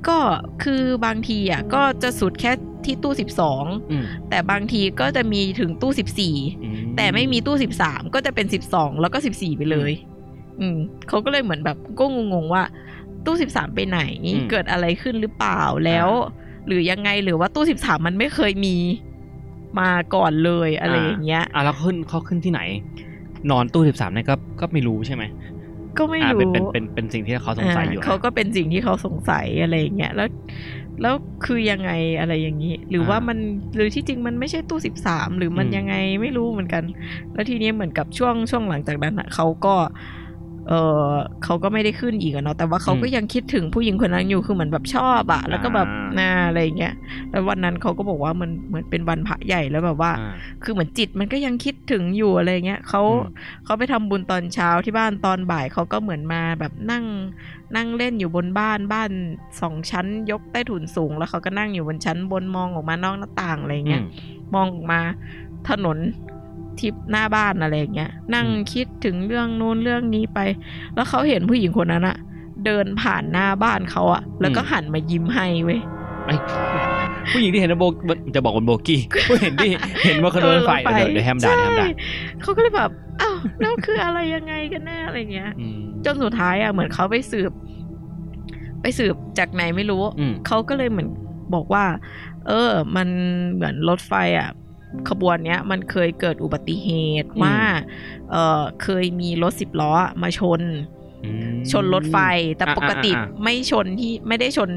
[0.08, 0.18] ก็
[0.64, 2.52] คือบางทีอะก็จะสุดแค่
[2.84, 9.92] ที่ตู้สิบสองอืมแต่บางทีก็จะมีถึงตู้สิบสี่อืแต่ไม่มีตู้สิบสามก็จะเป็นสิบสองแล้วก็สิบสี่ไปเลย
[10.60, 12.64] อืมเขาก็เลยเหมือนแบบก็งงๆว่า
[13.24, 14.00] ตู้สิบสามไปไหน
[14.50, 16.08] เกิดอะไรขึ้นหรือเปล่าแล้ว
[16.66, 18.76] หรือยังไงหรือว่าตู้สิบสามมันไม่เคยมี
[19.80, 22.60] มาก่อนเลยอะไรอย่างเงี้ยอะแล้วขึ้นเขาขึ้นที่ไหน
[23.50, 25.25] นอนตู้สิบสามเนี่ยก็ก็ไม่รู้ใช่ไหม
[25.98, 30.28] ก็ไม่อ่ารู้เป็นเป็นเป็นเป็นสิ่งที่เขาสงสัยอยู่าเขาก็เป็นสิ่งที่เขาสงสัยอะไรอย่างเงี้ยแล้ว
[31.02, 33.38] แล้วคือยังไงอะไรอย่างนี้ หรือว่ามัน
[33.75, 36.82] หรือที่จริงมันไม่ใช่ตู้สิบสามหรือมันยังไงไม่รู้เหมือนกัน
[37.34, 39.75] แล้วทีนี้เหมือนกับช่วงช่วงหลังจากนั้นอะเขาก็
[40.68, 41.04] เออ
[41.44, 46.94] เขาก็ไม่ได้ขึ้นอีกอะเนาะแต่ว่าเขาก็ยังคิดถึงผู้หญิงคนนั้นอยู่คือเหมือนแบบชอบอะแล้วก็แบบน่าอะไรอย่างเงี้ย
[47.30, 50.32] แล้ววันนั้นเขาก็บอกว่ามันเหมือนเป็นวันพระใหญ่แล้วแบบว่าอ่า
[50.62, 57.04] คือเหมือนจิตมันก็ยังคิดถึงอยู่อะไรเงี้ยเขาอืมเขาไปทำบุญตอนเช้าที่บ้านตอนบ่ายเขาก็เหมือนมาแบบนั่ง
[57.76, 59.10] นั่งเล่นอยู่บนบ้านบ้าน
[59.60, 64.10] สองชั้นยกใต้ถุนสูง แล้วเขาก็นั่งอยู่บนชั้นบนมองออกมานอกหน้าต่างอะไรเงี้ยอืม
[64.54, 65.00] มองออกมา
[65.68, 65.98] ถนน
[66.82, 70.38] ทิพหน้าบ้านอะไรอย่างเงี้ยนั่งอืมคิดถึงเรื่องนู้นเรื่องนี้ไป
[70.94, 72.16] แล้วเขาเห็นผู้หญิงคนนั้นอะ
[72.66, 75.80] เดินผ่านหน้าบ้านเขาอะแล้วก็หันมายิ้มให้เว้ย
[76.26, 76.35] ไอ้
[77.32, 77.85] ผู้หญิงที่เห็นว่าโบ
[78.35, 79.70] จะบอกว่าโบกี้ผู้เห็นที่
[80.06, 81.94] เห็นว่าเขาโดนรถไฟเดี๋ยวเดี๋ยวแฮมด่าเดี๋ยวแฮมด่าใช่
[82.42, 87.52] เขาก็เลยแบบอ้าวแล้วคืออะไรยังไงกันแน่อะไรเงี้ยอืมจนสุดท้ายอะเหมือนเขาไปสืบ
[88.82, 91.08] ไปสืบจากไหนไม่รู้อืมเขาก็เลยเหมือน
[91.54, 91.85] บอกว่า
[92.49, 93.08] เออ มัน
[93.54, 94.49] เหมือนรถไฟอะ
[95.09, 96.88] ขบวนเนี้ยมันเคยเกิดอุบัติเห
[97.23, 97.57] ตุว่า
[98.30, 99.92] เออเคยมีรถสิบล้อ
[100.23, 100.61] มาชน
[101.25, 102.16] อืมชนรถไฟ
[102.56, 104.71] แต่อ่าปกติอ่าอ่าไม่ชนที่ไม่ได้ชน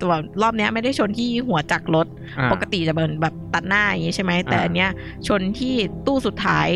[0.00, 0.12] ตัว
[0.42, 2.06] รอบเนี้ยไม่ได้ชนที่หัวจักรรถ
[2.38, 4.90] อ่าปกติจะเป็นแบบตัดหน้าอย่างงี้ใช่ไหมแต่อ่าอันเนี้ย
[5.28, 5.74] ชนที่
[6.06, 6.68] ตู้สุดท้าย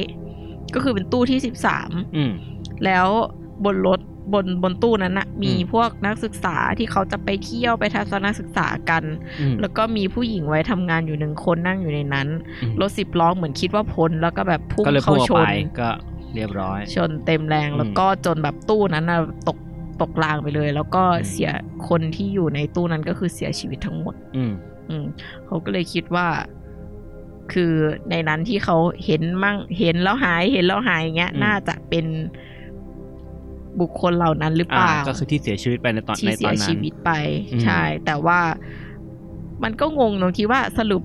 [0.75, 2.33] ก็คือเป็นตู้ที่สิบสามอืม
[2.85, 3.07] แล้ว
[3.65, 4.01] บนรถ
[4.33, 9.03] บนบนตู้นั้นนะมีอืมพวกนักศึกษาที่เขาจะไปเที่ยวไปทัศนศึกษากัน
[9.41, 12.29] อืมแล้วก็มีผู้หญิงไว้ทำงานอยู่หนึ่งคนนั่งอยู่ในนั้น
[12.63, 15.91] อืมรถสิบล้อเหมือนคิดว่าพ้นแล้วก็แบบพุ่งก็เลยเข้าพุ่งออกชไปนก็
[16.35, 19.59] เรียบร้อย ชนเต็มแรงอืมแล้วก็จนแบบตู้นั้นนะตก
[20.03, 21.51] ตกรางไปเลย แล้วก็อืมเสีย
[21.89, 24.53] คนที่อยู่ในตู้นั้นก็คือเสียชีวิตทั้งหมด อืม
[24.91, 25.05] อืม
[25.47, 26.27] เขาก็เลยคิดว่า
[27.53, 27.73] คือ
[28.11, 32.07] ในนั้นที่เขาเห็นมั่งเห็นแล้วหายเห็นแล้วหายอย่างเงี้ยอืมน่าจะเป็น
[33.81, 37.11] บุคคลเหล่านั้นหรือเปอ่าล่า ก็คือที่เสียชีวิตไปในตอนที่ในเสีตอนยนั้ชีนวิตไป
[37.53, 38.41] อืมใช่ แต่ว่า
[39.63, 41.03] มันก็งงตรงที่ว่าสรุป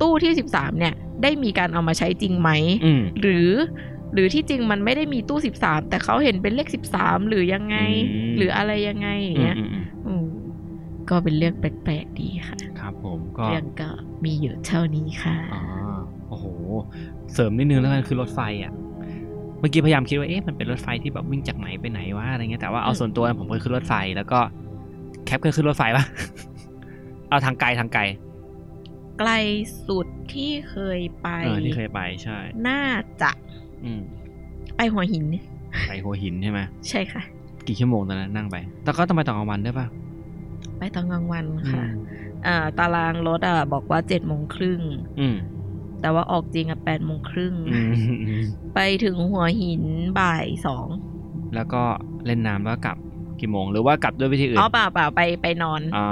[0.00, 2.50] ตู้ที่สิบสามเนี่ย ได้มีการเอามาใช้จริงไหม
[2.84, 3.50] อืมหรือ
[4.14, 7.76] หรือที่จริงมันไม่ได้มีตู้สิบสามแต่เขาเห็นเป็นเลขสิบสามหรือยังไง
[8.12, 10.24] อืมหรืออะไรยังไงอย่างอืมเงี้ยอืมอืมอืม
[11.08, 13.88] ก็เป็นเรื่องแปลกๆดีค่ะ ครับ ผมก็เรื่องก็
[14.24, 15.62] มีอยู่เท่านี้ค่ะอ๋อ
[16.28, 16.46] โอ้โห
[17.32, 18.72] เสริมนิดนึงแล้วกันคือรถไฟอะ
[19.58, 24.38] เมื่อกี้พยายามคิดว่าเอ๊ะมันเป็นรถไฟที่แบบวิ่งจากไหนไปไหนวะอะไรเงี้ยแต่ว่าเอาอืมส่วนตัวผมเคยขึ้นรถไฟ แล้วก็
[25.24, 26.04] แคปเคยขึ้นรถไฟปะ
[27.30, 28.02] เอาทางไกลทางไกล
[29.18, 29.30] ไกล
[29.86, 32.38] สุดที่เคยไปเออที่เคยไปใช่
[32.68, 32.82] น่า
[33.22, 33.30] จะ
[33.84, 34.00] อืม
[34.76, 35.24] ไปหัวหิน
[35.88, 37.22] ไปหัวหินใช่ไหมใช่ค่ะ
[37.66, 39.86] กี่ชั่วโมงตอนนั้นนั่งไป แต่ก็ต้องไปตอนกลางวันด้วยป่ะ
[40.78, 41.88] ไปตอนกลางวันอืค่ะม
[42.46, 44.80] อ่าตารางรถอะบอกว่าเจ็ดโมงครึ่ง
[45.20, 45.36] อืม
[46.00, 47.92] แต่ว่าออกจริงอะแปดโมงครึ่งอืม
[48.26, 49.82] อืมไปถึงหัวหิน
[50.20, 50.86] บ่ายสอง
[51.54, 51.82] แล้วก็
[52.26, 52.96] เล่นน้ำแล้วกลับ
[53.40, 56.06] กี่โมง หรือว่ากลับด้วยวิธีอื่น อ๋อเปล่าเปล่าไปไปนอนอ่า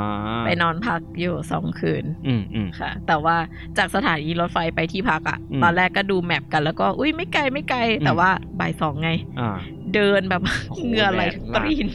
[0.47, 3.37] ไปนอนพักอยู่สองคืน อืมอืมค่ะ แต่ว่า
[3.79, 9.51] จากสถานีรถไฟไปที่พักอะอืมตอนแรกก็ดูแมปกันแล้วก็ อุ้ยไม่ไกลไม่ไกล แต่อืมว่าบ่ายสองไงอ่า
[9.95, 11.87] เดินแบบโอ้โหเหงื่อไหลแดดทั้งลาตกรีน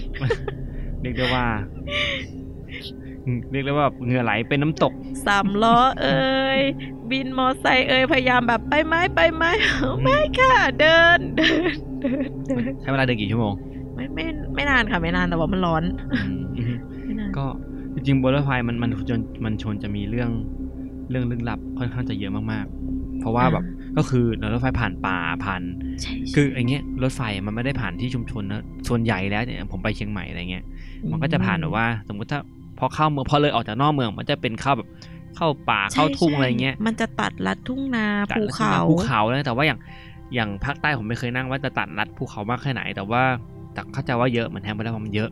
[1.02, 2.39] เรียกได้ว่าอืม
[3.52, 4.94] เรียกได้ว่าเหงื่อไหลเป็นน้ำตก
[5.26, 6.20] สามล้อเอ่
[6.58, 6.60] ย
[7.12, 9.46] บินมอไซค์เอ่ยพยายามแบบไปไหมไปไหม
[10.04, 13.54] ไม่ค่ะ เดินเดินเดินเดินใช้เวลาเดินกี่ชั่วโมง
[13.96, 17.46] ไม่ไม่ไม่นานค่ะไม่นานแต่ว่ามันร้อนอืมอืมไม่นานก็
[17.94, 20.30] จริงๆบนรถไฟมันมันจนมันชนจะมีเรื่อง
[21.10, 23.64] เรื่องลึกลับค่อนข้างจะเยอะมากๆ เพราะว่าแบบ
[23.98, 25.62] ก็คือรถไฟผ่านป่าผ่าน
[26.02, 30.66] ใช่คืออย่างเงี้ยรถไฟมันไม่ได้ผ่านที่ชุมชนนะส่วนใหญ่แล้วเนี่ยผมไปเชียงใหม่อะไรเงี้ย
[31.12, 32.40] มันก็จะผ่านแบบว่า สมมุติถ้า
[32.80, 34.90] พอเข้าเมืองพอเลยออกจากนอกเมืองมันจะเป็นเข้าแบบ
[35.36, 39.80] เข้าป่าใช่เข้าทุ่งใช่อะไรเงี้ย มันจะตัดลัดทุ่งนาจากภูเขาภูเขาเลยแต่ว่าอย่าง
[40.36, 43.24] อย่างภาคใต้ผมไม่เคยนั่งว่าจะตัดรัดภูเขามากแค่ไหน แต่ว่า
[43.74, 45.30] แต่เข้าใจว่าเยอะเหมือนแทนไปแล้วมันเยอะ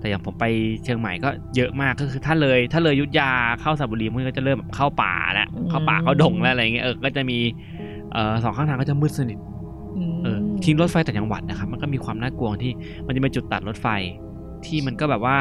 [0.00, 0.44] แต่อย่างผมไป
[0.82, 7.38] เชียงใหม่ก็เยอะมากก็คือถ้าเลยถ้าเลยอยุทธยาเข้าสระบุรีมันก็จะเริ่มแบบเข้าป่าแล้วเข้าป่าเข้าดงแล้วอะไรเงี้ยเออก็จะมี
[8.12, 9.38] เอ่อสองข้างทางก็จะมืดสนิท
[10.22, 12.72] เออทิ้งรถไฟแต่างจังหวัดนะครับ มันก็มีความน่ากลัวที่
[13.06, 13.86] มันจะเป็นจุดตัดรถไฟ
[14.66, 15.36] ที่มันก็แบบว่า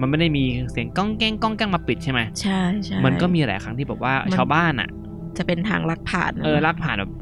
[0.00, 4.88] มันไม่ได้มีเสียงก้องแก้งก้องแก้งมาปิดใช่ไหมใช่ใช่มันก็มีหลายครั้งที่แบบว่ามันชาวบ้านอะ
[5.36, 7.12] จะเป็นทางลักผ่านนะเออลากผ่านแบบ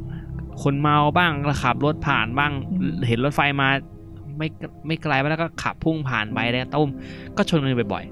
[0.62, 3.68] คนเมาบ้างขับรถผ่านบ้างอืมเห็นรถไฟมา
[4.38, 4.48] ไม่
[4.86, 6.88] ไม่ไกลไปแล้วก็ขับพุ่งผ่านไปแล้วต้ม
[7.36, 8.04] ก็ชนกันบ่อย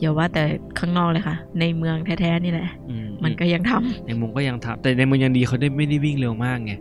[0.00, 0.42] อย่าว่าแต่
[0.78, 6.72] ข้างนอกเลยค่ะ ในเมืองแท้ๆนี่แหละๆอืมมันก็ยังทำในเมุงก็ยังทำแต่ในเมืองยังดีเขาได้ไม่ได้วิ่งเร็วมากไง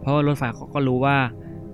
[0.00, 1.16] เพราะว่ารถไฟเขาก็รู้ว่า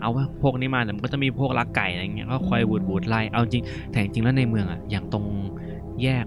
[0.07, 5.25] เอาว่าพวกนี้มาแต่มันก็จะมีพวกลักไก่อะไรเงี้ยก็คอยบูดบูดไล่เอาจริง แต่จริงๆแล้วในเมืองอะอย่างตรง
[6.03, 6.25] แยก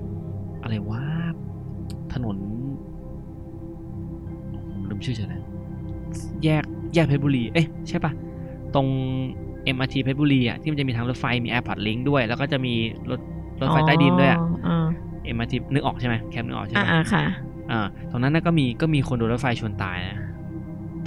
[0.64, 1.04] อะไรว่า
[2.14, 2.38] ถนน
[4.72, 5.42] ผมลืมชื่อเฉยเลย
[6.44, 6.64] แยก
[6.94, 8.12] แยกเพชรบุรีเอ๊ะใช่ปะ
[8.76, 8.88] ตรง
[9.76, 12.74] MRT เพชรบุรีอะที่มันจะมีทางรถไฟมี Airport Link ด้วย แล้วก็จะมี
[13.10, 13.20] รถ
[13.62, 14.88] รถไฟใต้ดินด้วยอะอ๋อ
[15.36, 17.24] MRT นึกออกใช่ไหมแคมนึกออกใช่อ่าไหมอ่าค่ะ
[17.72, 17.80] อ่า
[18.12, 20.18] ตรงนั้นน่ะก็มีก็มีคนโดนรถไฟชนตายนะ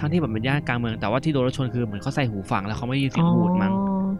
[0.03, 3.73] ทั้งที่แบบเป็นย่านกลางเมืองแต่ว่าที่โดนรถชนคือเหมือนเขาใส่หูฟังแล้วเขาไม่ได้ยินเสียงหูดมั้ง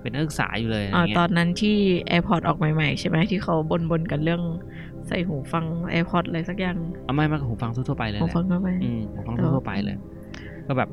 [0.03, 1.77] เป็นนักศึกษาอยู่เลยอะไรอ๋อเงี้ตอยนนั้นที่
[2.11, 4.43] AirPod ออกใหม่ๆ ใช่ไหมที่เขาบนบนๆกันเรื่อง
[5.09, 9.97] ใส่หูฟัง AirPod อะไรสักอย่างเอาไม่ไม่หูฟังทั่วๆไปเลยหูแหละฟังเข้าไปอืมหูฟังแต่ว่าทั่วๆไปเลย
[10.67, 10.89] ก็แบบ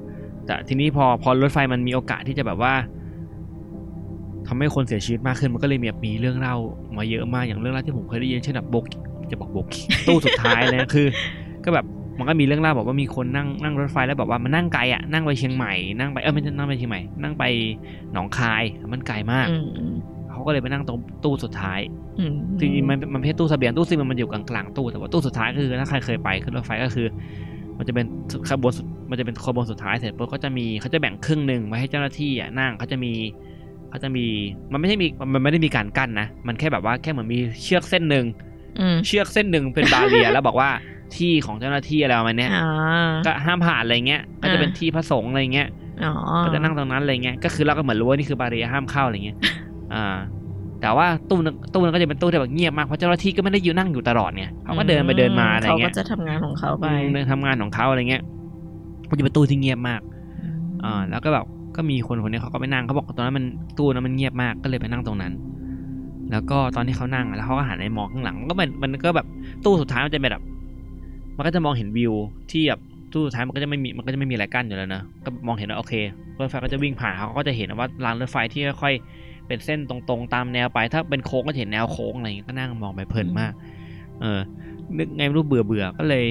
[0.46, 2.74] แต่ทีนี้พอพอรถไฟมันมีโอกาสที่จะแบบว่า
[4.48, 6.56] ทำให้คนเสียชีวิตมากขึ้นมันก็เลยมีแบบมีเรื่องเล่า
[6.98, 8.86] มาเยอะมากอย่างเรื่องเล่าที่ผมเคยได้ยินเช่นแบบโบก
[9.32, 9.68] จะบอกโบก
[10.08, 11.08] ตู้สุดท้ายเลยคือ
[11.66, 11.86] ก็แบบ
[12.20, 17.44] มันก็มีเรื่องเล่าบอกว่ามีคนนั่งนั่งรถไฟแล้วแบบว่ามันนั่งไกลอะนั่งไปเชียงใหม่นั่งไปเออไม่ใช่นั่งไปเชียงใหม่นั่งไป
[18.14, 19.94] หนองคายมันไกลมากอืมอืม
[20.30, 21.80] เขาก็เลยไปนั่งตรงตู้สุดท้าย
[22.20, 27.08] อืมจริงๆมันมันไม่ใช่ตู้เสบียงตู้ซิมมันอยู่กลางๆตู้แต่ว่าตู้สุดท้ายก็คือถ้าใครเคยไปขึ้นรถไฟก็คือ
[27.78, 28.06] มันจะเป็น
[28.50, 33.14] ขบวนสุดมันจะเป็นขบวนสุดท้ายเสร็จปุ๊บก็จะมีเขาจะแบ่งครึ่งหนึ่งไว้ให้เจ้าหน้าที่อะนั่งเขาจะมี
[33.90, 34.26] เขาจะมี
[34.72, 38.26] มันไม่ใช่มีมันไม่ได้มีการกั้นนะมันแค่แบบว่าแค่เหมือนมีเชือกเส้นหนึ่ง
[38.80, 40.70] อืมเชือกเส้นหนึ่งเป็นบาเรียแล้วบอกว่า
[41.18, 42.70] ที่ของเจ้าหน้าที่อะไรประมาณเนี้ยอ๋อ
[43.26, 45.68] ก็ห้ามผ่านอะไรเงี้ย ก็จะเป็นที่พระสงฆ์อะไรเงี้ย
[46.04, 46.12] อ๋อ
[46.44, 49.38] ก็จะนั่งตรงนั้นอะไรเงี้ย ก็คือเราก็เหมือนรู้ว่านี่คือบาเรียห้ามเข้าอะไรเงี้ย
[49.94, 50.18] อ่า
[50.82, 58.24] แต่ว่าตู้นึงตู้นึงก็จะเป็นตู้ที่แบบเงียบมากเพราะเจ้าหน้าที่ก็ไม่ได้อยู่นั่งอยู่ตลอดเนี่ยเขาก็เดินไปเดินมาอะไรเขาเงี้ก็ยจะทำงานของเขาไปอืมเดินทำงานของเขาอะไรเงี้ย
[59.10, 60.02] ก็จะเป็นตู้ที่เงียบมาก
[60.84, 61.46] อ่าแล้วก็แบบ
[61.76, 63.46] ก็มีคนคนนี้เขาก็ไปนั่งเขาบอกตอนนั้นมัน
[63.78, 65.34] ตู้นั้นมันเงียบมากก็เลยไปนั่งตรงนั้น
[66.32, 69.28] แล้วก็ตอนที่เขานั่งอะแล้วเขาก็หันไปมองข้างหลังก็มันมันก็แบบ
[69.66, 70.44] ตู้สุดท้ายมันจะเป็นแบบ
[71.40, 72.14] มันก็จะมองเห็นวิว
[72.52, 75.94] ที่แบบตู้สุดท้ายมันก็จะไม่มีมันก็จะไม่มีอะไรกั้นอยู่แล้วนะก็มองเห็นว่าโอเค
[76.38, 83.54] รถไฟก็จะวิ่งผ่านเขาก็จะเห็นว่ารางรถไฟที่ค่อยๆเป็นเส้นตรงๆ ตามแนวไป ถ้าเป็นโค้งก็จะเห็นแนวโค้งอะไรอย่างเงี้ยก็นั่งมองไปเพลินมาก
[84.22, 84.40] เออ
[84.98, 86.26] นึกไงไม่รู้เบื่อเบื่อๆก็เลย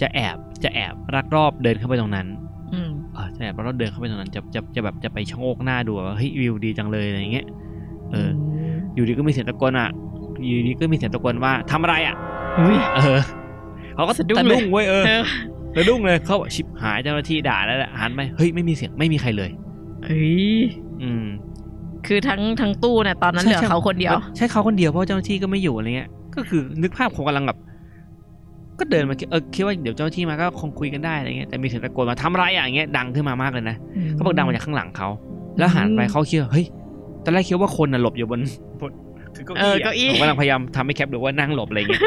[0.00, 2.26] จะแอบจะแอบรักรอบเดินเข้าไปตรงนั้น
[2.72, 7.46] อืมเออจะแอบรักรอบเดินเข้าไปตรงนั้นจะจะจะแบบจะไปชะโงกหน้าดูว่าเฮ้ยวิวดีจังเลยอะไรอย่างเงี้ย
[8.12, 8.30] เออ
[8.94, 9.90] อยู่ดีก็มีเสียงตะโกนอะ
[10.44, 12.16] อยู่ดีก็มีเสียงตะโกนว่าทำอะไรอะ
[12.58, 13.18] อุ้ยเออ
[13.94, 15.22] เขาก็สะดุ้งสะดุ้งเลยเว้ยเออเออ
[15.76, 19.50] สะดุ้งเลยเขาบอกชิบหายเจ้าหน้าที่ด่าแล้วแหละหันไปเฮ้ยไม่มีเสียงไม่มีใครเลย
[20.04, 20.58] เฮ้ย
[21.02, 21.24] อืม
[22.06, 27.58] คือทั้งทั้งตู้เนี่ยตอนนั้นเหลือเขาคนเดียว ใช่เขาคนเดียวเพราะเจ้าหน้าที่ก็ไม่อยู่อะไรเงี้ย ก็คือนึกภาพคงกำลังแบบ
[28.78, 33.76] ก็เดินมาคิดเออคิดว่าเดี๋ยวเจ้าหน้าที่มาก็คงคุยกันได้อะไรเงี้ยแต่มีเสียงตะโกนมาทำอะไรอะอย่างเงี้ยดังขึ้นมามากเลยนะ
[34.12, 35.08] เขาบอกดังมาจากข้างหลังเขา
[35.58, 36.66] แล้วหันไปเขาคิดว่าเฮ้ย
[37.24, 38.40] ตอนแรกคิดว่าคนน่ะหลบอยู่บน
[39.40, 42.02] บนคือเออเก้าเก้าอี้อี้อะผมกำลังพยายามทำให้แคปดูว่านั่งหลบอะไรเงี้ย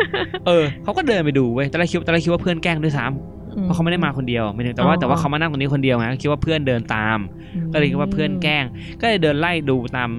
[0.47, 7.17] เออเขาก็เดินไปดูเว้ยตอนแรกคิดตอนแรกคิดว่าเพื่อนแกล้งด้วยซ้ำเพราะเขาไม่ได้มาคนเดียวไม่ถึงแต่ว่าอ๋อแต่ว่าเขามานั่งตรงนี้คนเดียวไงก็คิดว่าเพื่อนเดินตาม
[7.73, 8.63] ก็เลยคิดว่าเพื่อนแกล้ง
[9.01, 10.09] ก็เลยเดินไล่ดูตาม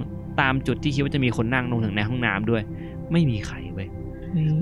[0.40, 2.62] ตามจุดที่คิดว่าจะมีคนนั่งลงถึงในห้องน้ำด้วย
[3.12, 3.88] ไม่มีใครเว้ย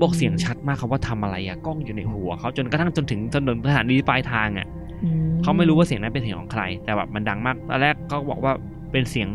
[0.01, 4.67] บอกเสียงชัดมากครับว่าทำอะไรอะกล้องอยู่ในหัวเขาจนกระทั่งจนถึงจนถึงสถานีปลายทางอะ
[5.03, 5.09] อื
[5.43, 8.53] เขาไม่รู้ว่าเสียงนั้นเป็นเสียงของใคร แต่แบบมันดังมากตอนแรกเขาบอกว่า
[8.91, 9.29] เป็นเสียง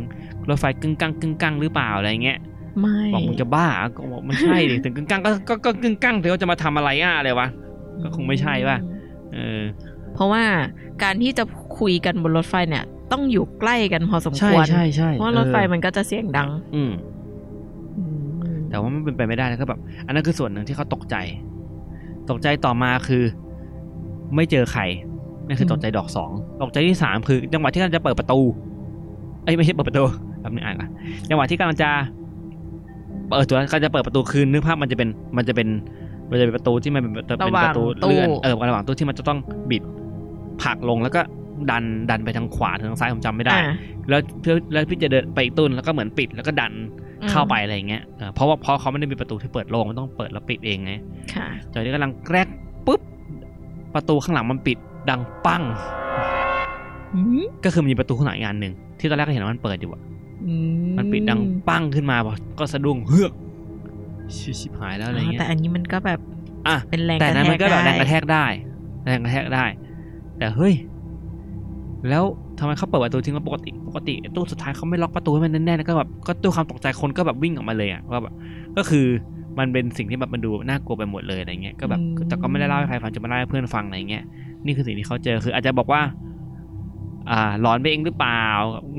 [0.48, 2.38] รถไฟกึ่งกังกึ่งกังหรือเปล่าอะไรเงี้ย
[2.80, 7.48] ไม่บอกมึงจะบ้าก็บอกไม่ใช่ดิถึงกึ่งกังก็ก็ก็กึ่งกังเดี๋ยวจะมาทำอะไรอะอะไรวะ
[8.02, 8.78] ก็คงไม่ใช่ป่ะ
[9.34, 9.62] เออ
[10.14, 10.44] เพราะว่า
[11.02, 11.44] การที่จะ
[11.78, 16.92] คุยกันบนรถไฟเนี่ย ต้องอยู่ใกล้กันพอสมใช่ควรใช่ใช่เพราะว่ารถไฟเออมันก็จะเสียงดังอืม
[17.98, 21.16] อืมแต่ว่ามันเป็นไปไม่ได้แล้วก็แบบ อันนั้นคือส่วนหนึ่งที่เขาตกใจ
[22.30, 23.24] ตกใจต่อมาคือ
[24.36, 24.82] ไม่เจอใคร
[25.46, 26.30] นั่นคือตกใจดอกสอง
[26.62, 28.40] ตกใจที่สามคือจังหวะที่กำลังจะเปิดประตู
[29.44, 30.04] เอ้ยไม่ใช่เปิดประตู
[30.40, 30.90] แป๊บนึงอ่านก่อน
[31.28, 31.90] จังหวะที่กำลังจะ
[33.28, 35.68] เปิดตัวก็จะเปิดประตูคืนนึกภาพมันจะเป็นมันจะเป็น
[36.30, 39.38] มันจะเป็นประตูที่มันเป็นเป็นประตูเลื่อนเออระหว่างตู้ที่มันจะต้อง
[39.70, 39.82] บิด
[40.62, 41.20] ผลักลงแล้วก็
[41.70, 43.72] ดันดันไปทางขวาถึงทางซ้ายผมจำไม่ได้อ่า
[44.08, 46.72] แล้วเพื่อแล้วพี่จะเดินไปอีกตู้นงแล้วก็เหมือนปิดแล้วก็ดัน
[47.22, 50.92] อืมเข้าไปอะไรอย่างเงี้ยเออเพราะว่าเพราะเขาไม่ได้มีประตูที่เปิดโล่งมันต้องเปิดแล้วปิดเองไง
[51.34, 52.48] ค่ะจอยนี้กำลังแกรก
[52.86, 53.00] ปุ๊บ
[53.94, 54.78] ประตูข้างหลังมันปิด
[55.10, 55.62] ดังปัง
[57.14, 60.21] อืมก็คือมันมีประตูข้างหลังอีกอันหนึ่งที่ตอนแรกก็เห็นว่ามันเปิดอยู่อะอื
[60.96, 63.32] มันปิดดังปั้งขึ้นมาพอก็สะดุ้งเฮือก
[64.36, 66.20] ชิชิบหายแล้วอะไรอ๋อเงี้ยแต่อันนี้มันก็แบบ
[66.68, 68.46] อะเป็นแรงแต่นั้นมันก็แบบแรงกระแทกกได้
[69.04, 69.64] แรงกระแทกได้
[70.38, 70.74] แต่เฮ้ย
[72.08, 72.24] แล้ว
[72.58, 78.34] ทำไมเขาเปิดประตูทิ้งแล้วปกติปกติไอ้ตู้สุดท้ายเขาไม่ล็อกประตูให้มันแน่นๆแล้วก็แบบก็ด้วยความตกใจคนก็แบบวิ่งออกมาเลยอะว่าแบบ
[78.76, 79.06] ก็คือ
[79.58, 84.24] มันเป็นสิ่งที่แบบมันดูน่ากลัวไปหมดเลยอะไรเงี้ยก็แบบแต่ก็ไม่ได้เล่าให้ใครฟังจะมาเล่าให้เพื่อนฟังอะไรเงี้ย
[84.64, 86.12] นี่คือสิ่งที่เขาเจอคือ อาจจะบอกว่าอ่า
[87.64, 88.44] ร้อนไปเองหรือเปล่า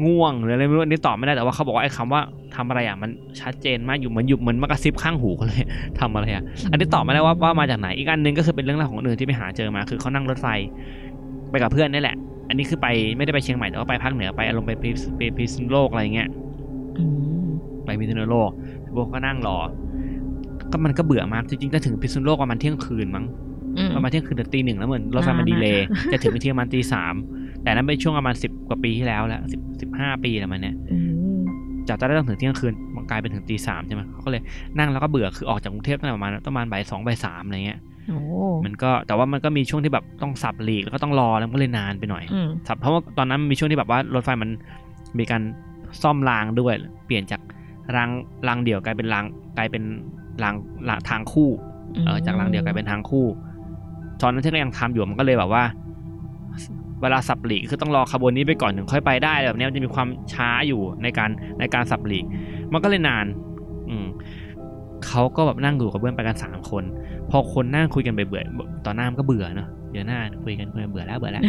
[0.05, 2.21] ง่วงหรืออะไรไม่รู้อันนี้ตอบไม่ได้แต่ว่าเขาบอกว่าไอ้คำว่า
[2.55, 3.09] ทำอะไรอะมัน
[3.41, 5.63] ชัดเจนมากอยู่เหมือนอยู่เหมือนมากระซิบข้างหูเขาเลย
[5.99, 10.47] ทำอะไรอะอันนี้ตอบไม่ได้ว่าว่ามาจากไหนอีกอันหนึ่งก็คือเป็นเรื่องราวของคนอื่นที่ไปหาเจอมาคือเขานั่งรถไฟ
[11.49, 12.15] ไปกับเพื่อนนี่แหละ
[12.49, 16.29] อันนี้คือไปไม่ได้ไปเชียงใหม่แต่ว่าไปภาคเหนือไปอารมณ์ไปพิษไปพิษณุโลกอะไรเงี้ย
[16.97, 17.03] อื
[17.43, 17.45] ม
[17.85, 18.49] ไปพิษณุโลก
[18.95, 19.57] พวกก็นั่งรอ
[20.71, 23.25] ก็มันก็เบื่อมากจริงๆจะถึงพิษณุโลกประมาณเที่ยงคืนมั้ง
[23.77, 27.13] อืมประมาณเที่ยงคืนหรือตีหนึ่งแล้วเหมือนรถไฟมันนานนะดีเลย์จะถึงที่ประมาณตีสาม
[27.63, 30.97] แต่นั้นเป็นช่วงประมาณสิบกว่าปีที่แล้วแล้วสิบสิบห้าปีแล้วมันเนี่ยอื
[31.37, 31.39] ม
[31.87, 34.41] จากจะได้ต้องถึงเที่ยงคืนมันกลายเป็นถึงตีสามใช่ไหมเขาก็เลย
[34.77, 38.21] นั่งแล้วก็เบื่อคือออกจากกรุงเทพตั้งแต่ประมาณประมาณบ่ายสองบ่ายสามอะไรเงี้ยโอ้
[38.65, 44.49] มันก็แต่ว่ามันก็มีช่วงที่แบบต้องสับหลีกแล้วก็ต้องรอแล้วมันก็เลยนานไปหน่อยอืมสับเพราะว่าตอนนั้นมันมีช่วงที่แบบว่ารถไฟมัน
[45.19, 45.41] มีการ
[46.01, 46.73] ซ่อมรางด้วย
[47.05, 47.41] เปลี่ยนจาก
[47.95, 48.09] ราง
[48.47, 49.25] รางเดี่ยวกลายเป็นราง
[49.57, 49.83] กลายเป็น
[50.43, 50.55] ราง
[50.89, 51.49] รางทางคู่
[52.05, 53.25] เออจากรางเดี่ยวกลายเป็นทางคู่
[54.21, 55.63] ตอนนั้นที่ก็ยังทำอยู่มันก็เลยแบบว่า
[57.03, 62.25] เวลาสับหลีกคือต้องรอขบวนนี้ไปก่อนถึงค่อยไปได้แบบเนี้ยมันจะมีความช้าอยู่ในการในการสับหลีก
[62.73, 63.25] มันก็เลยนาน
[63.89, 64.07] อืม
[65.07, 66.83] เขาก็แบบนั่งอยู่กับเพื่อนไปกันสามคน
[67.29, 71.43] พอคนนั่งคุยกันไปเบื่อๆตอนหน้ามันก็เบื่อเนอะเดี๋ยวหน้าคุยกันคุยกันเบื่อแล้วเบื่อแล้ว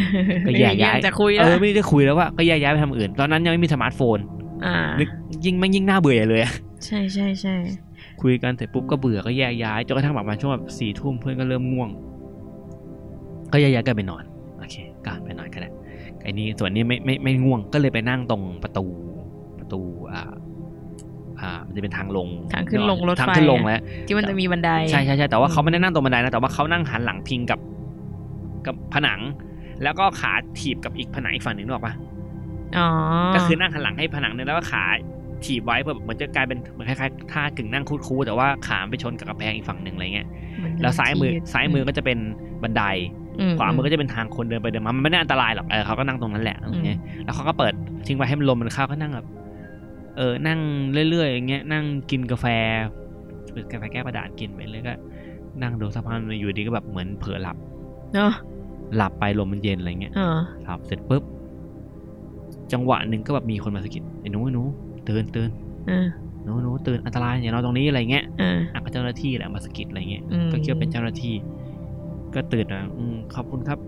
[0.47, 4.17] ก็แยกย้ายจะคุยเอแล้วอไม่ได้คุยแล้วว่าก็แยกย้ายไปทำอื่น ตอนนั้นยังไม่มีสมาร์ทโฟน
[4.65, 5.09] อ่านึก
[5.45, 6.53] ยิ่งไม่งยิ่งน่าเบื่อใหญ่เลยอะ
[6.85, 7.55] ใช่ใช่ใช่
[8.21, 11.89] คุยกันเสร็จปุ๊บก็เบื่อก็แยกย้ายจนกระทั่งแบบมาช่วงแบบสี่ทุ่มเพื่อนก็เริ่มง่วง
[13.51, 14.23] ก็แยกย้ายกันไปนอน
[15.13, 15.73] โอเคก็ไปนอนกันแหละ
[16.21, 18.85] ไอ้นี่ส่วนนี้ไม่ไม่ไม่ง่วงก็เลยไปนั่งตรงประตู
[19.59, 20.31] ประตูอ่า
[21.41, 27.59] อ่ามันจะเป็นทางลงทางขึ้นลงรถไฟทางขึ้นลงแล้วที่มันจะมีบันไดใช่ใช่ใช่แต่ว่าเขาไม่ได้นั่งตรงบันไดนะแต่ว่าเขานั่งหันหลังพิงกับ
[28.67, 29.19] กับผนัง
[29.83, 31.93] แล้วก็ขาถีบกับอีกผนังอีกฝั่งหนึ่งนึกออกปะ
[32.77, 32.87] อ๋อ
[33.35, 34.83] ก็คือนั่งหันหลังให้ผนังนึงแล้วก็ขา
[35.45, 40.27] ถีบไว้เพื่อเหมือนจะกลายเป็นเหมือนคล้ายๆท่ากึ่งนั่งคูดๆแต่ว่าขาไปชนกับกระแพงอีกฝั่งหนึ่งอะไรเงี้ย
[40.63, 42.17] มันแล้วซ้ายมือที่ซ้ายมือก็จะเป็น
[42.63, 43.24] บันไดอื
[43.57, 47.73] ขวามือก็จะเป็นทางคนเดินไปเดินมามันไม่ได้อันตรายหรอกเออเขาก็นั่งตรงนั้นแหละอย่างเงี้ยแล้วเขาก็เปิด
[48.07, 49.27] ทิ้งไว้ให้มันลมมันเข้าก็นั่งแบบ
[50.17, 50.59] เออนั่ง
[51.09, 52.45] เรื่อยๆอย่างเงี้ยนั่งกินกาแฟ
[53.71, 54.93] กาแฟแก้วกระดาษกินไปเลยก็
[55.61, 57.57] นั่งดูสักพักอยู่ดีก็แบบเหมือนเผลอหลับ
[58.13, 58.31] เนาะ
[58.95, 61.23] หลับไปลมมันเย็นอะไรเงี้ยเออหลับเสร็จปุ๊บ
[62.73, 64.63] จังหวะหนึ่งก็แบบมีคนมาสะกิดไอ้หนูไอ้หนู
[65.07, 65.49] ตื่นตื่น
[65.87, 66.07] เออ
[66.43, 71.35] หนูหนูตื่นอันตรายอย่านอนตรงนี้อะไรเงี้ยเอออะก็เจ้าหน้าที่แหละมาสะกิดอะไรเงี้ยอืมก็คิดว่าเป็นเจ้าหน้าที่
[72.35, 73.79] ก็ตื่นนะอืมขอบคุณครับ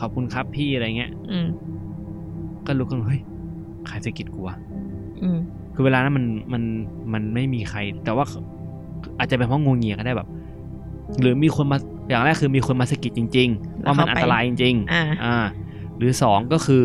[0.00, 1.46] ขอบคุณครับพี่อะไรเงี้ย อืม
[2.66, 3.20] ก็ลุกขึ้นเฮ้ย
[3.86, 4.56] ใครสะกิดกูวะ
[5.22, 5.38] อืม
[5.74, 6.62] คือเวลานั้นมันมัน
[7.12, 8.24] มันไม่มีใคร แต่ว่า
[9.18, 10.28] อาจจะเป็นเพราะงงเงียก็ได้แบบ
[11.20, 11.78] หรือมีคนมา
[12.08, 15.36] อย่างแรกคือมีคนมาสะกิดจริงๆว่ามันอันตรายจริงอ่าๆอ่า
[15.98, 16.82] หรือสองก็คือ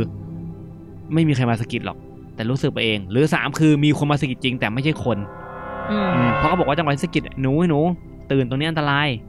[1.13, 1.98] ไม่มีใครมาสะกิดหรอก
[2.36, 5.17] แต่รู้สึกไปเอง หรือสามคือมีคนมาสะกิดจริง แต่ไม่ใช่คน
[5.91, 7.80] อืมอืมเพราะเขาบอกว่าจังหวะที่สะกิดหนูไอ้หนู
[8.32, 9.29] ตื่นตรงนี้อันตรายอ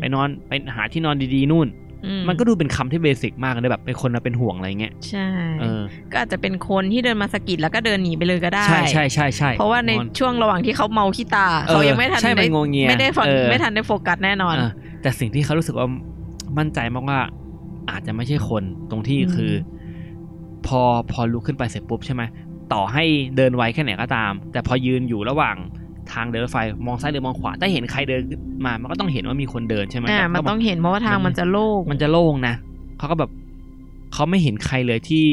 [0.00, 1.68] ไปนอนไปหาที่นอนดีๆนู่น
[2.06, 5.28] อืมันก็ดูเป็นคำที่เบสิกมากเลยแบบเป็นคนมาเป็นห่วงอะไรเงี้ยใช่
[5.60, 14.70] เออก็อาจจะเป็นคนที่เดินมาสะกิดแล้วก็เดินหนีไปเลยก็ได้ใช่ใช่ใช่ใช่เพราะว่าในนอนช่วงระหว่างที่เขาเมาขี้ตาเออเขายังไม่ทันใช่มันได้งวงเงียไม่ได้ฟังเออไม่ทันได้โฟกัสแน่นอนเออ
[15.02, 15.86] แต่สิ่งที่เขารู้สึกว่า
[16.58, 17.20] มั่นใจมากว่า
[17.90, 19.52] อาจจะไม่ใช่คนตรงที่อืมคือ
[20.66, 20.80] พอ
[21.12, 22.22] พอลุกขึ้นไปเสร็จปุ๊บใช่ไหม
[22.72, 23.04] ต่อให้
[23.36, 25.56] เดินไวแค่ไหนก็ตาม แต่พอยืนอยู่ระหว่าง
[26.12, 32.54] ทางเดินรถไฟมองซ้ายหรือมองขวาถ้าเห็นใครเดินขึ้นมา มันก็ต้องเห็นว่ามีคนเดินใช่ไหมอ่าแต่มันก็บกต้องเห็นเพราะว่าทางมันมันจะโล่งมันจะโล่งนะ
[32.98, 33.30] เขาก็แบบ
[34.12, 35.26] เขาไม่เห็นใครเลยที่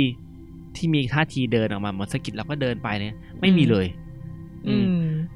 [0.76, 3.86] ที่มีท่าทีเดินออกมาเหมือนสะกิดแล้วก็เดินไปเนี่ย ไม่มีเลย
[4.68, 4.86] อืม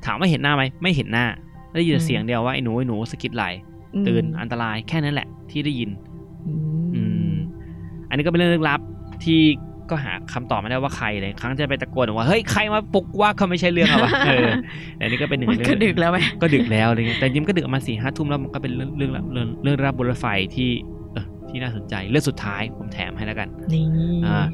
[0.05, 1.25] ถามว่าเห็นหน้าไหมไม่เห็นหน้า
[1.73, 3.43] ได้ยินแต่เสียงเดียวว่าไอ้หนูไอ้หนูสะกิดไหล
[4.07, 5.89] ตื่นอันตรายแค่นั้นแหละ ที่ได้ยิน
[6.47, 6.53] อื
[6.95, 7.35] อืมม
[8.09, 8.79] อันนี้ก็เป็นเรื่องลึกลับ
[9.23, 9.39] ที่
[9.91, 14.49] ก็หาคำตอบไม่ได้ว่าใครเลยครั้งจะไปตะโกนว่าเฮ้ยใครมาปลุกว่าเขาไม่ใช่เรื่องอะไรวะเออ
[14.95, 20.69] แต่อันนี้ก็เป็นหนึ่งมันเรื่ก็องดึกแล้วไหมก็ดึกแล้วอะไรเงี้ยแต่จริงๆก็ดึกประมาณสี่ห้าทุ่มแล้วมันก็เป็นเรื่องเรื่องเรื่องเรื่องรับบนรถไฟที่
[21.13, 23.83] เออที่น่าสนใจเรื่องสุดท้ายผมแถมให้แล้วกันนี่
[24.27, 24.45] อ่า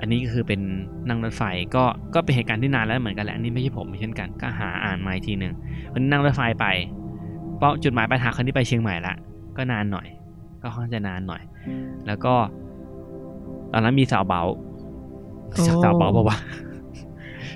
[0.00, 0.60] อันนี้ก็คือเป็น
[1.08, 1.42] นั่งรถไฟ
[1.76, 5.52] ก็ก็เป็นเหตุการณ์ที่นานแล้วเหมือนกันแหละอันนี้ไม่ใช่ผมเช่นกันก็หาอ่านมาอีกทีหนึ่ง
[5.92, 6.66] วันนี้นั่งรถไฟไป
[7.58, 9.14] เป้าจุดหมายปลายทางครั้งนี้ไปเชียงใหม่ละ
[9.56, 10.06] ก็นานหน่อย
[10.62, 11.42] ก็ค่อนข้างจะนานหน่อย
[12.06, 12.34] แล้วก็
[13.72, 14.42] ตอนนั้นมีสาวเบา
[15.66, 16.38] สาวเบาบอกว่าวะ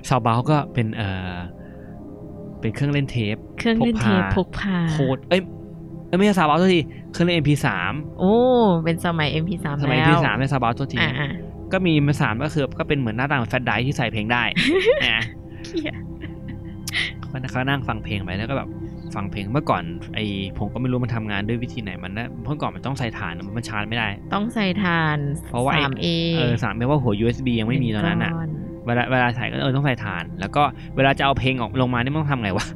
[0.09, 1.37] สาวเบาก็เป็นเอ่อ
[2.61, 5.41] เป็นเครื่องเล่นเทปเครื่องเล่นเทปพกพาโคตรเอ้ย
[6.07, 6.81] เอ้ยไม่ใช่สาวเบาตัวที
[7.13, 7.67] เครื่องเล่น MP3
[8.21, 8.33] โอ้
[8.85, 11.31] เป็นสมัย MP3 สมัยแล้ว MP3 ในสาวเบาตัวทีอ่าอ่า
[11.73, 14.43] ก็มีมาสามก็คือก็เป็นเหมือนหน้าต่างแฟลชไดรฟ์ที่ใส่เพลงได้
[15.07, 15.25] นะ
[15.67, 15.97] เหี้ย
[17.19, 18.69] เขาเขานั่งฟังเพลงไปแล้วก็แบบ
[19.15, 19.83] ฟังเพลงเมื่อก่อน
[20.15, 20.25] ไอ้
[20.59, 25.19] ผมก็ไม่รู้มันทำงานด้วยวิธีไหนมันนะเมื่อก่อนมันต้องใส่ฐานมันชาร์จไม่ได้ ต้องใส่ทาน
[25.51, 26.07] เพราะว่าไอ้สามเอ
[26.39, 28.33] เออสามไม่ว่าหัว USB ยังไม่มีตอนนั้นอะ
[28.87, 30.63] เวลาเวลาใส่ก็เออต้องใส่ฐาน แล้วก็
[30.97, 32.67] เวลาจะเอาเพลงออกลงมานี่มันต้องทำไงวะ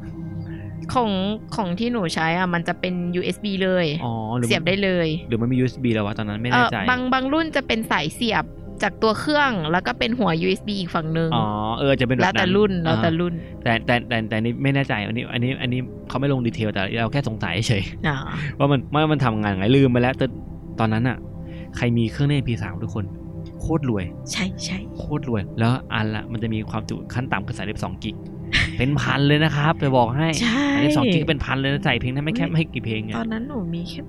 [0.95, 1.11] ของ
[1.57, 8.45] ของที่หนูใช้อะมันจะเป็น USB เลยอ๋อหรือเสียบได้เลย หรือมันมี USB แล้ววะตอนนั้นไม่เอแน่อใจ บางบางรุ่นจะเป็นสายเสียบ
[8.83, 11.45] จากตัวเครื่องแล้วก็เป็นหัว USB อีกฝั่งหนึ่งอ๋อ
[11.79, 18.17] เออจะเป็นแบบแล้วแต่นั้นรุ่นแล้วแต่อ่ารุ่น แต่แต่แต่แต่นี่ไม่แน่ใจอันนี้อันนี้อันนี้เขาไม่ลงดีเทลแต่เราแค่สงสัยเฉยอ่า
[18.59, 20.27] ว่ามันว่ามันทำงานไงลืมไปแล้วแต่
[20.81, 21.19] ตอนนั้นอะ
[21.77, 23.05] ใครมีเครื่องเล่น MP3 ทุกคน
[23.61, 28.17] โคตรรวย ใช่ใช่โคตรรวย แล้วอันละมันจะมีความจุขั้นต่ำคือ32 gig
[28.79, 34.01] เป็นพันเลยนะครับจะบอกให้ใช่อันนี้2 gig เป็นพันเลยนะใส่เพลงได้ไม่แค่ไม่กี่เพลงไงตอนนั้นหนูมีแค่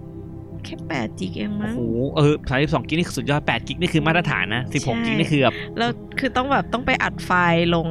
[0.66, 1.82] แค่แปดจิกเองโอ้มั้งโห
[2.16, 7.88] เออ32 gig นี่คือสุดยอด8 gig นี่คือมาตรฐานนะ16ใช่ gig นี่คือแบบแล้วคือต้องแบบต้องไปอัดไฟล์ลง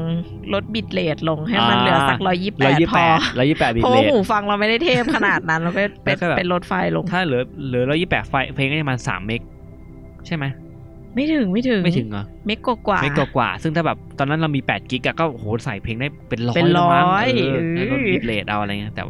[0.54, 9.40] ลด bit rate ลงให้มันอ่าเหลือสักร้อยยี่แปร้อยดยี่พแปอดร้อยยี่แปด bit rate เพราะว่าหูฟังเราไม่ได้เทพขนาดนั้นเราไปไปแล้วก็แบบไปลดไฟล์ลง ถ้าเหลือเหลือร้อยยี่แปดไฟล์เพลงก็จะประมาณสาม meg
[10.26, 10.46] ใช่ไหม
[11.14, 19.02] ไม่ถึงไม่ถึงไม่ถึงเหรอ meg กว่า megกว่าๆซึ่งถ้าแบบตอนนั้นเรามีแปด gig อะก็โหใส่เพลงได้เป็นร้อยเป็นร้อยแล้วมั้งเออเออแล้วก็ bit rate เอาอะไรเงี้ยแต่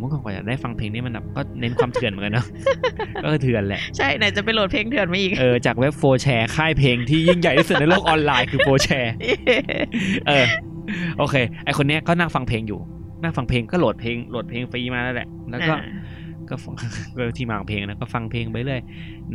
[0.00, 2.46] ผมก็กว่าจะได้ฟังเพลงนี้มันแบบก็เน้นความเถื่อนเหมือนกันเนาะ
[3.22, 9.14] ก็คือเถื่อนแหละ ใช่ไหนจะไปโหลดเพลงเถื่อนมาอีกเออจากเว็บโฟแชร์ค่ายเพลงที่ยิ่งใหญ่ที่สุดในโลกออนไลน์คือโฟแชร์
[10.26, 10.44] เออ
[11.18, 12.80] โอเค ไอคนเนี้ยก็นั่งฟังเพลงอยู่
[13.22, 15.80] นั่งฟังเพลงก็โหลดเพลงโหลดเพลงฟรีมาแล้วแหละ แล้วก็อ่า
[16.50, 16.74] ก็ฟัง
[17.16, 18.82] ก็ที่มาของเพลงนะก็ฟังเพลงไปเรื่อย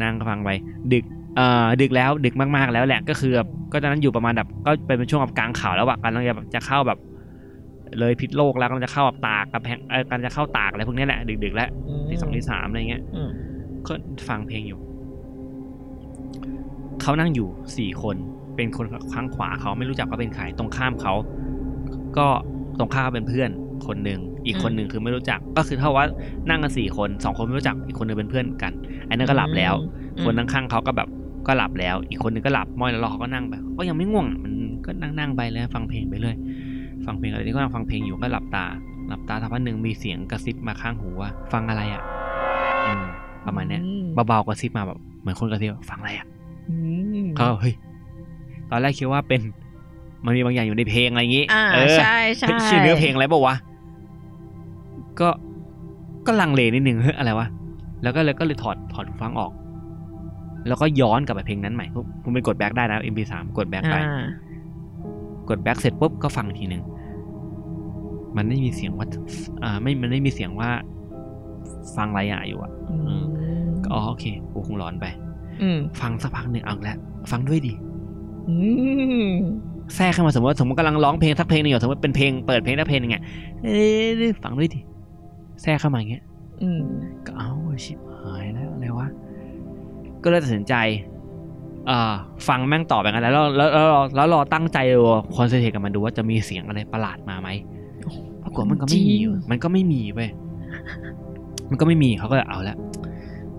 [0.02, 0.50] นั่งฟังไป
[0.94, 1.04] ดึก
[1.36, 7.00] เอ่อดึกแล้วดึกมากๆแล้วแหละก็คือแบบก็ตอนนั้นอยู่ประมาณแบบก็เป็นช่วงแบบกลางข่าวแล้วอะกำลังจะแบบจะเข้าแบบ
[8.00, 11.70] เลยพิษโลกแล้วกำลังจะเข้าแบบตากกับแพงเออกำลังจะเข้าตากอะไรพวกเนี้ยแหละดึกๆแล้ว
[12.10, 13.30] ที่สองที่สามอะไรเงี้ยอืม
[13.88, 13.94] ก็
[14.30, 14.80] ฟังเพลงอยู่
[17.02, 17.48] เขานั่งอยู่
[17.78, 18.16] สี่คน
[18.56, 21.14] เป็นคนข้างขวาเขาไม่รู้จักว่าเป็นใครตรงข้ามเขา
[22.18, 22.28] ก็
[22.80, 23.50] ตรงข้ามเป็นเพื่อน
[23.88, 26.06] คนหนึ่งอีกคนหนึ่งคือไม่รู้จัก ก็คือเท่าว่า
[26.50, 28.74] นั่งกันสี่คนสองคนไม่รู้จักอีกคนหนึงเป็นเพื่อนกัน
[29.10, 29.74] อันนั้นก็หลับแล้ว
[30.18, 31.10] อืมคนข้างๆเขาก็แบบ
[31.48, 34.54] ก็หลับแล้ว อีกคนหนึงก็หลับมอยแล้วรอเขาก็นั่งไปก็ยังไม่ง่วงอะมัน
[34.86, 36.38] ก็นั่งนั่งๆไปแล้วฟังเพลงไปเรื่อย
[37.06, 38.66] ฟังเพลงอะไรนี้ก็นั่งฟังเพลงอยู่ก็หลับตา
[39.08, 42.04] หลับตาสักพักหนึ่งมีเสียงกระซิบมาข้างหูว่า ฟังอะไรอะ
[42.88, 43.04] อืม
[43.46, 46.28] ประมาณเนี้ยอืมเบาๆกระซิบมาแบบเหมือนคนกระซิบว่าฟังอะไรอะ
[46.70, 46.76] อื
[47.24, 47.74] มเขาก็เฮ้ย
[48.72, 49.42] ตอนแรกคิดว่าเป็น
[50.26, 53.56] มันมีบางอย่างอยู่ในเพลงอะไรอย่างงี้อ่าเออใช่ใช่เฮ้ยชื่อเนื้อเพลงอะไรบอกวะ
[55.20, 55.30] ก็
[56.28, 57.48] ก็ลังเลนิดนึงเฮ้ยอะไรวะ
[58.04, 59.52] แล้วก็เลยก็เลยถอดถอดหูฟังออก
[60.68, 61.86] แล้วก็ย้อนกลับไปเพลงนั้นใหม่
[62.24, 64.24] ผมเป็นกด back ได้นะ MP3 กด back ไปอ่า
[65.50, 66.84] กด back เสร็จปุ๊บก็ฟังอีกทีหนึ่ง
[68.38, 69.08] มันไม่มีเสียงว่า
[69.64, 70.70] อ่าไม่มันไม่มีเสียงว่า
[71.96, 73.24] ฟังอะไรอะอยู่อะอืม
[73.84, 75.06] ก็อ๋อโอเคกูคงร้อนไป
[75.62, 76.98] อืมฟังสักพักหนึ่งเอาอีกแล้ว
[77.32, 77.74] ฟังด้วยดิ
[78.50, 78.56] อื
[79.26, 79.32] ม
[79.96, 83.18] แทรกเข้ามาสมมติว่าสมมติกำลังร้องเพลงสักเพลงหนึงอยู่สมมติเป็นเพลงเปิดเพลงสักเพลงหนึงไง
[83.64, 84.80] เอ๊ะฟังด้วยดิ
[85.62, 86.24] แทรกเข้ามาอย่างเงี้ย
[86.62, 86.82] อืม
[87.26, 87.50] ก็เอ้า
[87.86, 89.08] ชิบหายแล้วอะไรวะ
[90.24, 91.19] ก็เลยตัดสินใจอ่า
[92.48, 94.78] ฟังแม่งต่อไปกันแล้วแล้วแล้วแล้วแล้วแล้วรอตั้งใจ
[95.36, 97.50] คอนเซนเทรตกับมันดูว่าจะมีเสียงอะไรประหลาดมาไหม
[98.44, 100.30] ปรากฏมันก็ไม่มีจริงมันก็ไม่มีเว้ย
[101.70, 102.78] มันก็ไม่มีเขาก็เลยเอาละ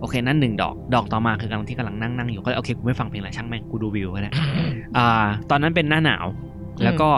[0.00, 4.30] โอเค นั่นหนึ่งดอก ดอกต่อมาคือกำลังที่กำลังนั่งนั่งอยู่ ก็เลยโอเคกูไม่ฟังเพลงละช่างแม่งกูดูวิวก็ได้
[4.96, 5.06] อ่า
[5.50, 6.26] ตอนนั้นเป็นหน้าหนาว
[6.84, 7.08] แล้วก็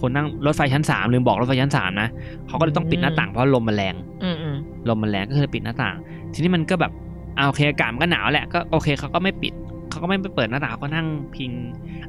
[0.00, 2.08] คนนั่งรถไฟชั้นสามลืมบอกรถไฟชั้นสามนะ
[2.48, 3.94] เขาก็เลยต้องปิดหน้าต่างเพราะลมมันแรง
[4.24, 4.56] อืมอืม
[4.88, 5.96] ลมมันแรงก็เลยปิดหน้าต่าง
[6.32, 6.92] ทีนี้มันก็แบบ
[7.36, 9.52] เอาโอเคอากาศมันก็หนาวแหละก็โอเคเขาก็ไม่ปิด
[9.92, 11.50] เขาก็ไม่ไปเปิดหน้าต่างเขาก็นั่งพิง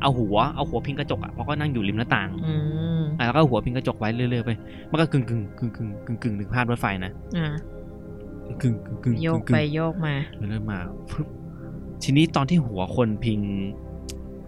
[0.01, 2.53] เอาหัวเอาหัวพิงกระจกอะเพราะก็นั่งอยู่ริมหน้าต่างอื
[2.99, 4.51] มอะแล้วก็เอาหัวพิงกระจกไว้เรื่อยๆไป
[4.91, 7.47] มันก็กึ่งกึ่งกึ่งกึ่งกึ่งกึ่งถึงภาพรถไฟนะอ่า
[8.61, 10.79] กึ่งกึ่งกึ่งโยกกึ่งไปโยกมาเรื่อยๆมา
[11.11, 11.27] ปึ๊บ
[12.03, 13.39] ทีนี้ตอนที่หัวคนพิง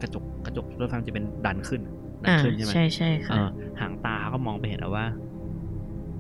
[0.01, 1.81] กระจกกระจกรถไฟมันจะเป็นดันขึ้น
[2.23, 3.41] ดันอ่าขึ้นใช่ไหมใช่ใช่เอค่ะอ
[3.79, 5.05] หางตาเขาก็มองไปเห็นแล้วว่า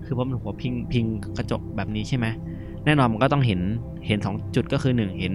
[0.05, 1.05] คือเพราะมันหัวพิงพิง
[1.37, 2.25] กระจกแบบนี้ใช่ไหม
[2.85, 3.61] แน่นอนมันก็ต้องเห็น
[4.07, 5.33] เห็นสองจุดก็คือหนึ่งเห็น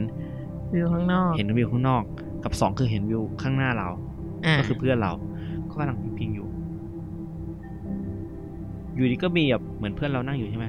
[0.74, 2.02] วิวข้างนอก เห็นวิวข้างนอก
[2.44, 3.88] กับสองคือเห็นวิวข้างหน้าเรา
[4.46, 5.12] อ่าก็คือเพื่อนเรา
[5.70, 6.48] ก็กำลังพิงๆอยู่
[8.94, 10.66] อยู่ดีก็มีแบบเหมือนเพื่อนเรานั่งอยู่ใช่ไหม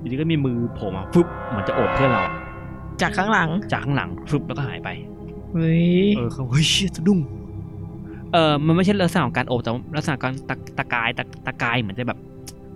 [0.00, 2.34] อยู่ดีก็มีมือโผล่มาฟึบเหมือนจะโอบเพื่อนเราอะ
[3.02, 4.88] จากข้างหลัง จากข้างหลังฟึบแล้วก็หายไป
[5.52, 5.84] เฮ้ย
[6.16, 7.20] เออเขาเฮ้ยเชี่ยสะดุ้ง
[8.32, 12.18] เออมันไม่ใช่ลักษณะของการโอบแต่ว่าลักษณะการตะตะกายตะตะกายเหมือนจะแบบ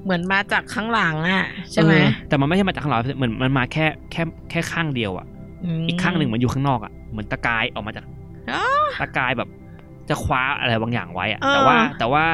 [0.04, 5.28] เหมือนมาจากข้างหลังอะ ใช่ไหมเออแต่มันไม่ใช่มาจากข้างหลังเหมือนมันมาแค่แค่แค่ข้างเดียวอะม
[5.88, 8.04] อีกข้างหนึ่งเหมือนอยู่ข้างนอกอะเหมือนตะกายออกมาจาก
[8.50, 8.64] อ๋อ
[9.00, 9.48] ตะกายแบบ
[10.08, 12.24] จะคว้าอะไรบางอย่างไว้อะเออแต่ว่า แต่ว่า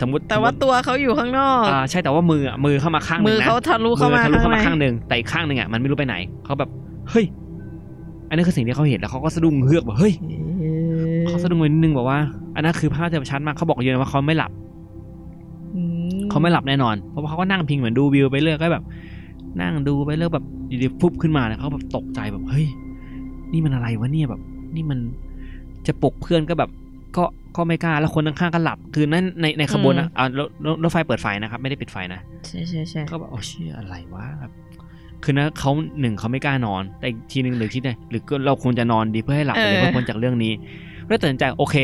[0.00, 6.70] สมมติแต่ว่าตัวเขาอยู่ข้างนอกอ่าใช่แต่ว่ามืออะมือเข้ามาข้างหมืนึ่องนะเขาทะลุเข้ามาทะลุเข้ามาข้าข้างงในหนึ่งแต่อีกข้างหนึ่งอะมันไม่รู้ไปไหนเขาแบบ
[7.10, 7.26] เฮ้ย
[8.28, 10.14] อันนี้คือสิ่งที่เขาเห็นแล้วเขาก็สะดุ้งเฮือกแบบเฮ้ย
[10.60, 10.64] เอ
[11.22, 12.18] อเขาสะดุ้งไปนิดนึงบอกว่า
[12.54, 14.52] อันนั้นคือภาพจะชัดมากเขาบอกเยอะว่าเขาไม่หลับ
[15.74, 15.82] อื
[16.30, 18.84] เขาไม่หลับแน่นอนเพราะว่าเขาก็นั่งพิงเหมือนดูวิวไปเรื่อยก็แบบ
[19.60, 22.66] นั่งดูไปเรื่อยแบบอยู่ดีฟุบขึ้นมาเนี่ยเขาแบบตกใจแบบเฮ้ย
[23.52, 24.40] นี่มันอะไรวะเนี่ยแบบ
[24.74, 24.98] นี่มัน
[25.86, 26.70] จะปลุกเพื่อนก็แบบ
[27.16, 27.24] ก็
[27.56, 34.52] ก็ไม่กล้าแล้วคนข้างๆก็หลับ คือนั่นในในขบวนนะอ่ารถรถรถไฟเปิดไฟนะครับ ไม่ได้ปิดไฟนะใช่ใช่ใช่ก็แบบโอ้เชี่ยอะไรวะแบบ
[35.24, 40.52] คือนะเขาหนึ่งเขาไม่กล้านอน แต่อีกทีหนึ่งหรือคิดไงหรือก็เราควรจะนอนดีเพื่อให้หลับไปเลยเพื่อพ้นจากเรื่องนี้
[41.06, 41.76] ก็เลยตัดสินใจโอเค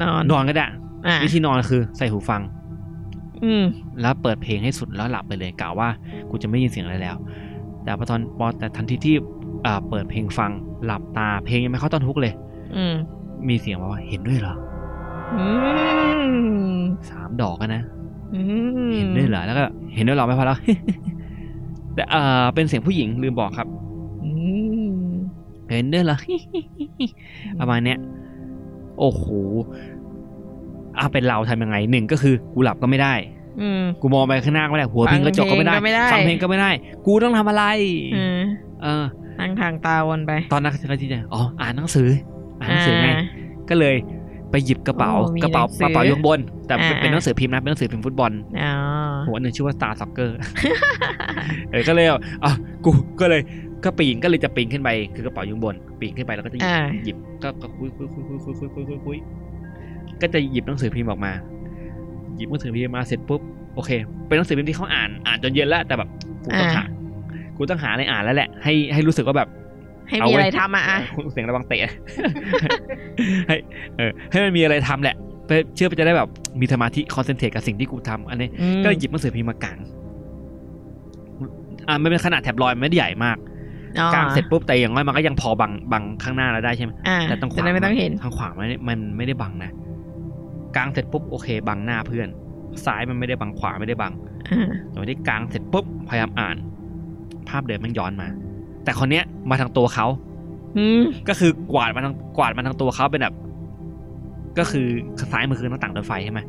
[0.00, 0.64] นอนนอนก็ได้
[1.06, 2.40] อะวิธีนอนคือใส่หูฟัง
[3.44, 3.64] อืม
[4.00, 5.88] แล้วเปิดเพลงให้สุดแล้วหลับไปเลยกล่าวว่า
[6.30, 7.16] กูจะไม่ยินเสียงอะไรแล้ว
[7.84, 9.14] แต่พอตอนพอแต่ทันทีที่
[9.66, 10.50] อ่าเปิดเพลงฟัง
[10.84, 12.32] หลับตาเพลงยังไม่เข้าต้นฮุกเลย
[12.76, 12.94] อืม
[13.48, 14.54] มีเสียงมาว่าเห็นด้วยเหรอ
[15.38, 15.46] อื
[16.28, 16.78] ม
[17.10, 17.82] สามดอกอะนะ
[18.34, 18.40] อื
[18.88, 19.64] มเห็นด้วยเหรอแล้วก็
[19.94, 20.58] เห็นด้วยเหรอไม่พอแล้ว
[21.94, 23.68] แต่เอ่อเป็นเสียงผู้หญิงลืมบอกครับ
[24.24, 24.30] อื
[24.90, 25.00] ม
[25.70, 26.18] เห็นด้วยเหรอ
[27.60, 27.98] ประมาณเนี้ย
[28.98, 29.24] โอ้โห
[30.98, 33.14] อะเป็นเราทำยังไงหนึ่งก็คือกูหลับก็ไม่ได้
[33.60, 36.70] อืมกูมองไปข้างหน้าก็ไม่ได้หัวพิงกระจกก็ไม่ได้ฟังเพลงก็ไม่ได้ฟังเพลงก็ไม่ได้
[37.06, 37.64] กูต้องทำอะไร
[38.14, 38.38] อืม
[38.82, 39.04] เออ
[39.40, 42.08] นั่งทางตาวนไป ตอนนั้นก็ที่จะอ๋ออ่านหนังสือ
[42.60, 43.08] อ่านหนังสือไง
[43.70, 43.96] ก็เลย
[44.50, 48.72] ไปหยิบกระเป๋าโอ้มีกระเป๋าหนังสืกอระเป๋าอยข้างบน แต่เป็นอ่าเป็นหนังสือพิมพ์นะเป็นหนังสือพิมพ์ฟุตบอลอ๋อ
[49.28, 50.30] หัวหนึ่งชื่อว่า Star Soccer
[51.70, 52.52] เออก็เลยเอาอะ
[52.84, 52.90] กู
[53.20, 53.40] ก็เลย
[53.84, 59.18] ก็ปีนก็เลยจะปีนขึ้นไปคือกระเป๋าอยู่ข้างบนปีนขึ้นไปแล้วก็จะหยิบอ่าหยิบก็ก็คุยคุยคุยคุยคุยคุยคุยคุยคุย
[60.22, 61.32] ก็จะหยิบหนังสือพิมพ์ออกมา
[62.36, 63.40] หยิบหนังสือพิมพ์มาเสร็จปุ๊บ
[63.74, 63.90] โอเค
[64.26, 66.08] เป็นหนังสือพิมพ์ที่เขาอ่านอ่านจนเย็นแล้วแต่แบบ
[66.44, 66.84] กูต้องหา
[67.56, 69.48] กูต้องหาอะไรอ่านแล้วแหละ ให้ให้รู้สึกว่าแบบ
[70.08, 70.98] ให้เอามีเว้ยอะไรทำอะอะ
[71.32, 71.80] เสียงระวังเตะ
[73.48, 73.56] ให้
[73.96, 75.16] เออให้มันมีอะไรทำแหละ
[75.46, 76.28] เพื่อเชื่อไปจะได้แบบ
[76.60, 79.78] มีสมาธิคอนเซนเทรตกับสิ่งที่กูทำอันนี้อืมก็เลยหยิบหนังสือพิมพ์มากาง
[81.88, 83.36] อ่ามันเป็นขนาดแถบลอยมันไม่ได้ใหญ่มาก
[83.98, 89.70] อ๋อกางเสร็จปุ๊บแต่อย่างน้อยมันก็ยังพอบังบังข้างหน้าเราได้ใช่ไหมอ่าแต่ตรงขจะวาได้ไม่ต้องเห็นทางขวามันไม่ได้มันไม่ได้บังนะ
[90.76, 92.28] กางเสร็จปุ๊บโอเคบังหน้าเพื่อน
[92.84, 94.12] ซ้ายมันไม่ได้บังขวาไม่ได้บัง
[94.50, 96.56] อ่าแต่วันที่กางเสร็จปุ๊บพยายามอ่าน
[97.48, 98.28] ภาพเดิมมันย้อนมา
[98.84, 100.06] แต่คนเนี้ยมาทางตัวเขา
[100.76, 103.34] อืมก็คือกวาดมาทางกวาดมาทางตัวเขาเป็นแบบ
[104.58, 104.86] ก็คือ
[105.32, 106.40] ซ้ายมือคือหน้าต่างรถไฟใช่ไหม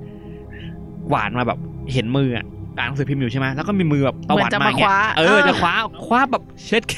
[1.09, 1.59] กวาดมาแบบ
[1.93, 2.45] เห็นมืออะ
[2.78, 5.74] อ่านหนังสือพิมพ์อยู่ใช่ไหมแล้วก็มีมือแบบตเหมืวัอนดจะมามาอย่างคเงี้ยว้าเออจะคว้า
[6.05, 6.95] คว้าแบบเช็ดเค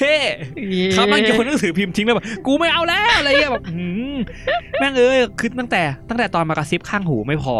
[0.92, 4.16] เขาแม่งโยนหนังสือพิมพ์ทิ้งแล้วแบบกูไม่เอาแล้วอะไรเงี้ยแบบหืม
[4.80, 7.54] แม่งเอ้ยคือตั้งแต่ตั้งแต่ตอนมากระซิบข้างหูไม่พอ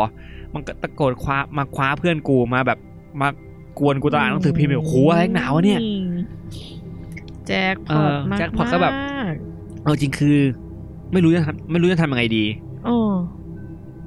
[0.54, 2.78] มันก็ตะโกนคว้ามาคว้าเพื่อนกูมาแบบ
[3.20, 3.28] มา
[3.78, 5.80] กวนกูตอนอ่านหนังสือพิมพ์แบบโหอะไรหนาวะเนี่ย
[7.46, 9.34] แจ็คพเอออตมากแจ็คพอตก็แบบมาก
[9.82, 10.36] เอาจริงคือ
[11.12, 12.44] ไม่รู้จะทำไม่รู้จะทำยังไงดี
[12.84, 12.96] โอ้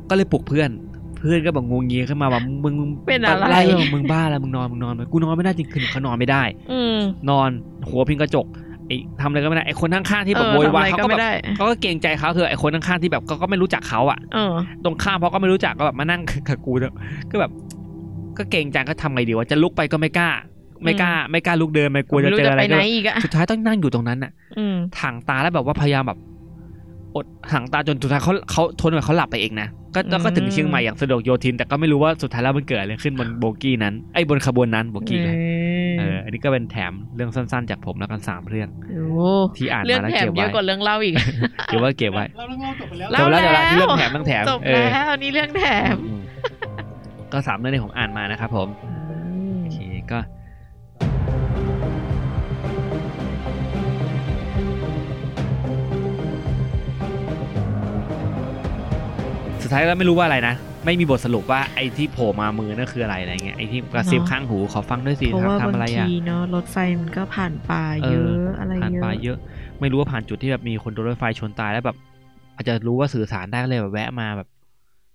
[0.10, 0.70] ก็เลยปลุกเพื่อน
[1.18, 6.98] เพื่อนก็แบบงงเงียขึ้นมาแบบมึงมึงเป็นอะไรวมึงบ้าแล้วมึงนอนมึงนอนไหมกูนอนไม่ได้จริงคือเขานอนไม่ได้ อืม
[7.30, 7.50] นอน
[7.88, 8.48] หัวพิงกระจก
[8.88, 14.54] ไอ้ทำอะไรก็ไม่ได้ไอ้คนข้างๆที่แบบเออโวยวายทำอะไรเขาก็ก็ไม่แบบได้เขาก็เกรงใจเขาเถอะไอ้คนข้างๆที่แบบเขาก็ไม่รู้จักเขาอะเออ
[14.84, 16.96] ตรงข้ามเพราะก็ไม่รู้จักก็แบบมานั่งกับกูเถอะ
[17.32, 17.52] ก็แบบ
[18.38, 20.30] ก็เกรงใจก็ทำไงดีว่าจะลุกไปก็ไม่กล้า
[20.84, 26.18] ไม่กล้า ไม่กล้าลุกเดินไปกลัวจะม่เจออะไรไปไหก็นอีกอะสุดท้ายต้องนั่งอยู่ตรงนั้นน่ะอืมถังตาแล้วแบบว่าพยายามแบบ
[27.16, 35.36] อดถังตาจนสุดท้ายเขาเขาทนแบบเขาหลับไปเองนะก็แล้วก็ถึงเชียงใหม่อย่างสะดวกโยธิน แต่ก็ไม่รู้ว่าสุดท้ายแล้วมันเกิดอะไรขึ้นบนโบกี้นั้นไอ้บนขบวนนั้นโบกี้เลย
[36.00, 41.16] เอออันนี้ก็เป็นแถมเรื่องสั้นๆ จากผมแล้วกันสามเรื่องโอ้ที่อ่านเรื่องมาแล้วแถมเก็บเยไว้อะกว่าเรื่องเล่าอีก
[41.68, 45.64] เก็บไว้เก็บไว้เราเล่าจบไปแล้วเล่าจบแล้วจบแล้วแล้วที่เรื่องแถมเรื่องแถมจบเออแล้วนี่เรื่องแถ
[45.94, 46.22] มอืม
[47.34, 48.68] ก็สามเรื่องที่ผมอ่านมานะครับผม
[49.62, 49.78] โอเค
[50.12, 50.18] ก็
[59.66, 60.56] สุดท้ายแล้วไม่รู้ว่าอะไรนะ
[60.86, 69.38] ไม่มีบทสรุปว่าไอ้ที่โผล่มามือนั่นคืออะไรอะไรเงี้ยไอ้ที่กระซิบเนอะข้างหูขอฟังด้วยสิเพราะว่าทำบางอะไรอะทีเนาะรถไฟมันก็ผ่านป่าเอเยออะอะไรผ่านเยอะป่าเยอะ
[69.80, 71.98] ไม่รู้ว่าผ่านจุดที่แบบมีคนโดนรถไฟชนตายแล้วแบบ
[72.56, 74.48] อาจจะรู้ว่าสื่อสารได้ก็เลยแบบแวะมาแบบ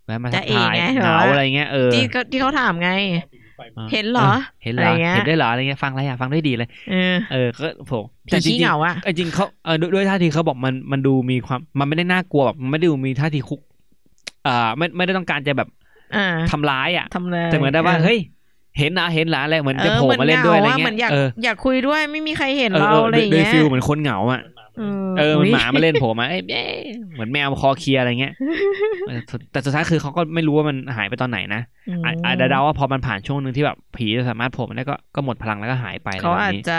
[0.06, 2.90] แวะมาทัจะกเองทายไงเหงาอะไรเงี้ยเออที่เขาที่เขาถามไง
[3.78, 4.30] ออเห็นเหรอ
[4.62, 13.60] เห็นเหรออะไรเงี้ยเห็นได้เหรออะไรเงี้ยฟังอะไรอะฟังได้ดีเลยเออเออก็ผมผีแต่จริขี้งเหงาอะๆเออจริงเขาเออด้วยด้วยท่าทีเขาบอกมันมันดูมีความมันไม่ได้น่ากลัวแบบมันไม่ได้ดูมีท่าทีคุก
[14.46, 15.68] อ่าไม่ไม่ได้ต้องการจะแบบ
[16.16, 18.18] อ่าทำร้ายอะทำเลยแต่เหมือนได้ว่าเฮ้ย
[18.78, 24.40] เห็นนะเห็นเหรออะไรเหมือนจะโผล่มาเล่นด้วยอะไรเหเงี้มือนอยากยเอออยากคุยด้วยไม่มีใครเห็นเออเราเอออะไรโดยอย่างโดยเงี้ยฟิลเหมือนคนเหงาอะ
[24.78, 26.78] เออเออเหมันยหมามาเล่นโผล่มาเอ้ยเอ้ย
[27.14, 28.34] เหมือนแมวคอเคลียร์อะไรเงี้ย
[29.08, 29.20] เออ
[29.52, 31.62] แต่สุดท้ายคือเขาก็ไม่รู้ว่ามันหายไปตอนไหนนะ
[32.02, 36.72] มอะอาจจะเดาว่าพอมันผ่านช่วงหนึ่งที่แบบผีจะสามารถโผล่มาได้ก็ก็หมดพลังแล้วก็หายไปอะไรเขาแบบอาจนี้จ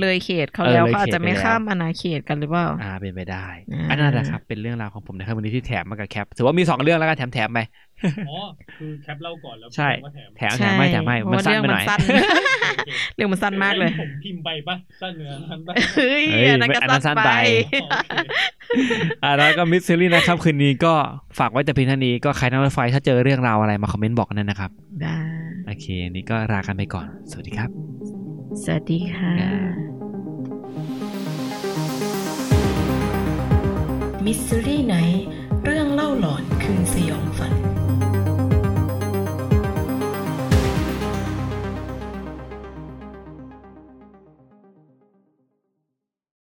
[0.00, 7.58] เลยเขตเขาเออแล้วเลยเขาอาจเขตจะไม่ไปแล้วข้ามอาณาเขตกันหรือเปล่าอ่าเป็นไปได้อ่าอันนั้นแหละครับเป็นเรื่องราวของผมนะครับวันนี้ที่แถมมากับแคปถือว่ามีสองเรื่องแล้วกันแถมแถมๆไป
[8.28, 8.38] อ๋อ
[8.78, 12.00] คือแคปเล่าก่อนแล้วใช่ก็แถมแถมแถมไม่แถมไม่เพราะมันว่าสั้นเรื่องไปหมัน่อยสั้น
[13.16, 17.32] เรื่องมันสั้นมากเลยผมพิมพ์ไปปะสั้นเนื้อนั้นปะเฮ้ยเฮ้ยอันนั้นก็อันนั้นสั้สั้นนไปไป
[17.82, 18.10] อ๋อโอเค
[19.24, 20.94] อ่าแล้วก็ Mystery นะครับ คืนนี้ก็
[21.38, 24.70] ฝากไว้แต่เพียงเท่านี้ก็ใครนั่งรถไฟถ้าเจอเรื่องราวอะไรมาคอมเมนต์บอกกันนะครับ
[25.02, 25.16] ได้
[25.66, 27.70] โอเคอันนี้ก็ลากันไปก่อน สวัสดีครับ
[28.64, 29.32] สวัสดีค่ะ
[34.24, 34.94] Mystery Night
[35.64, 37.28] เรื่องเล่าหลอนคืนสยอง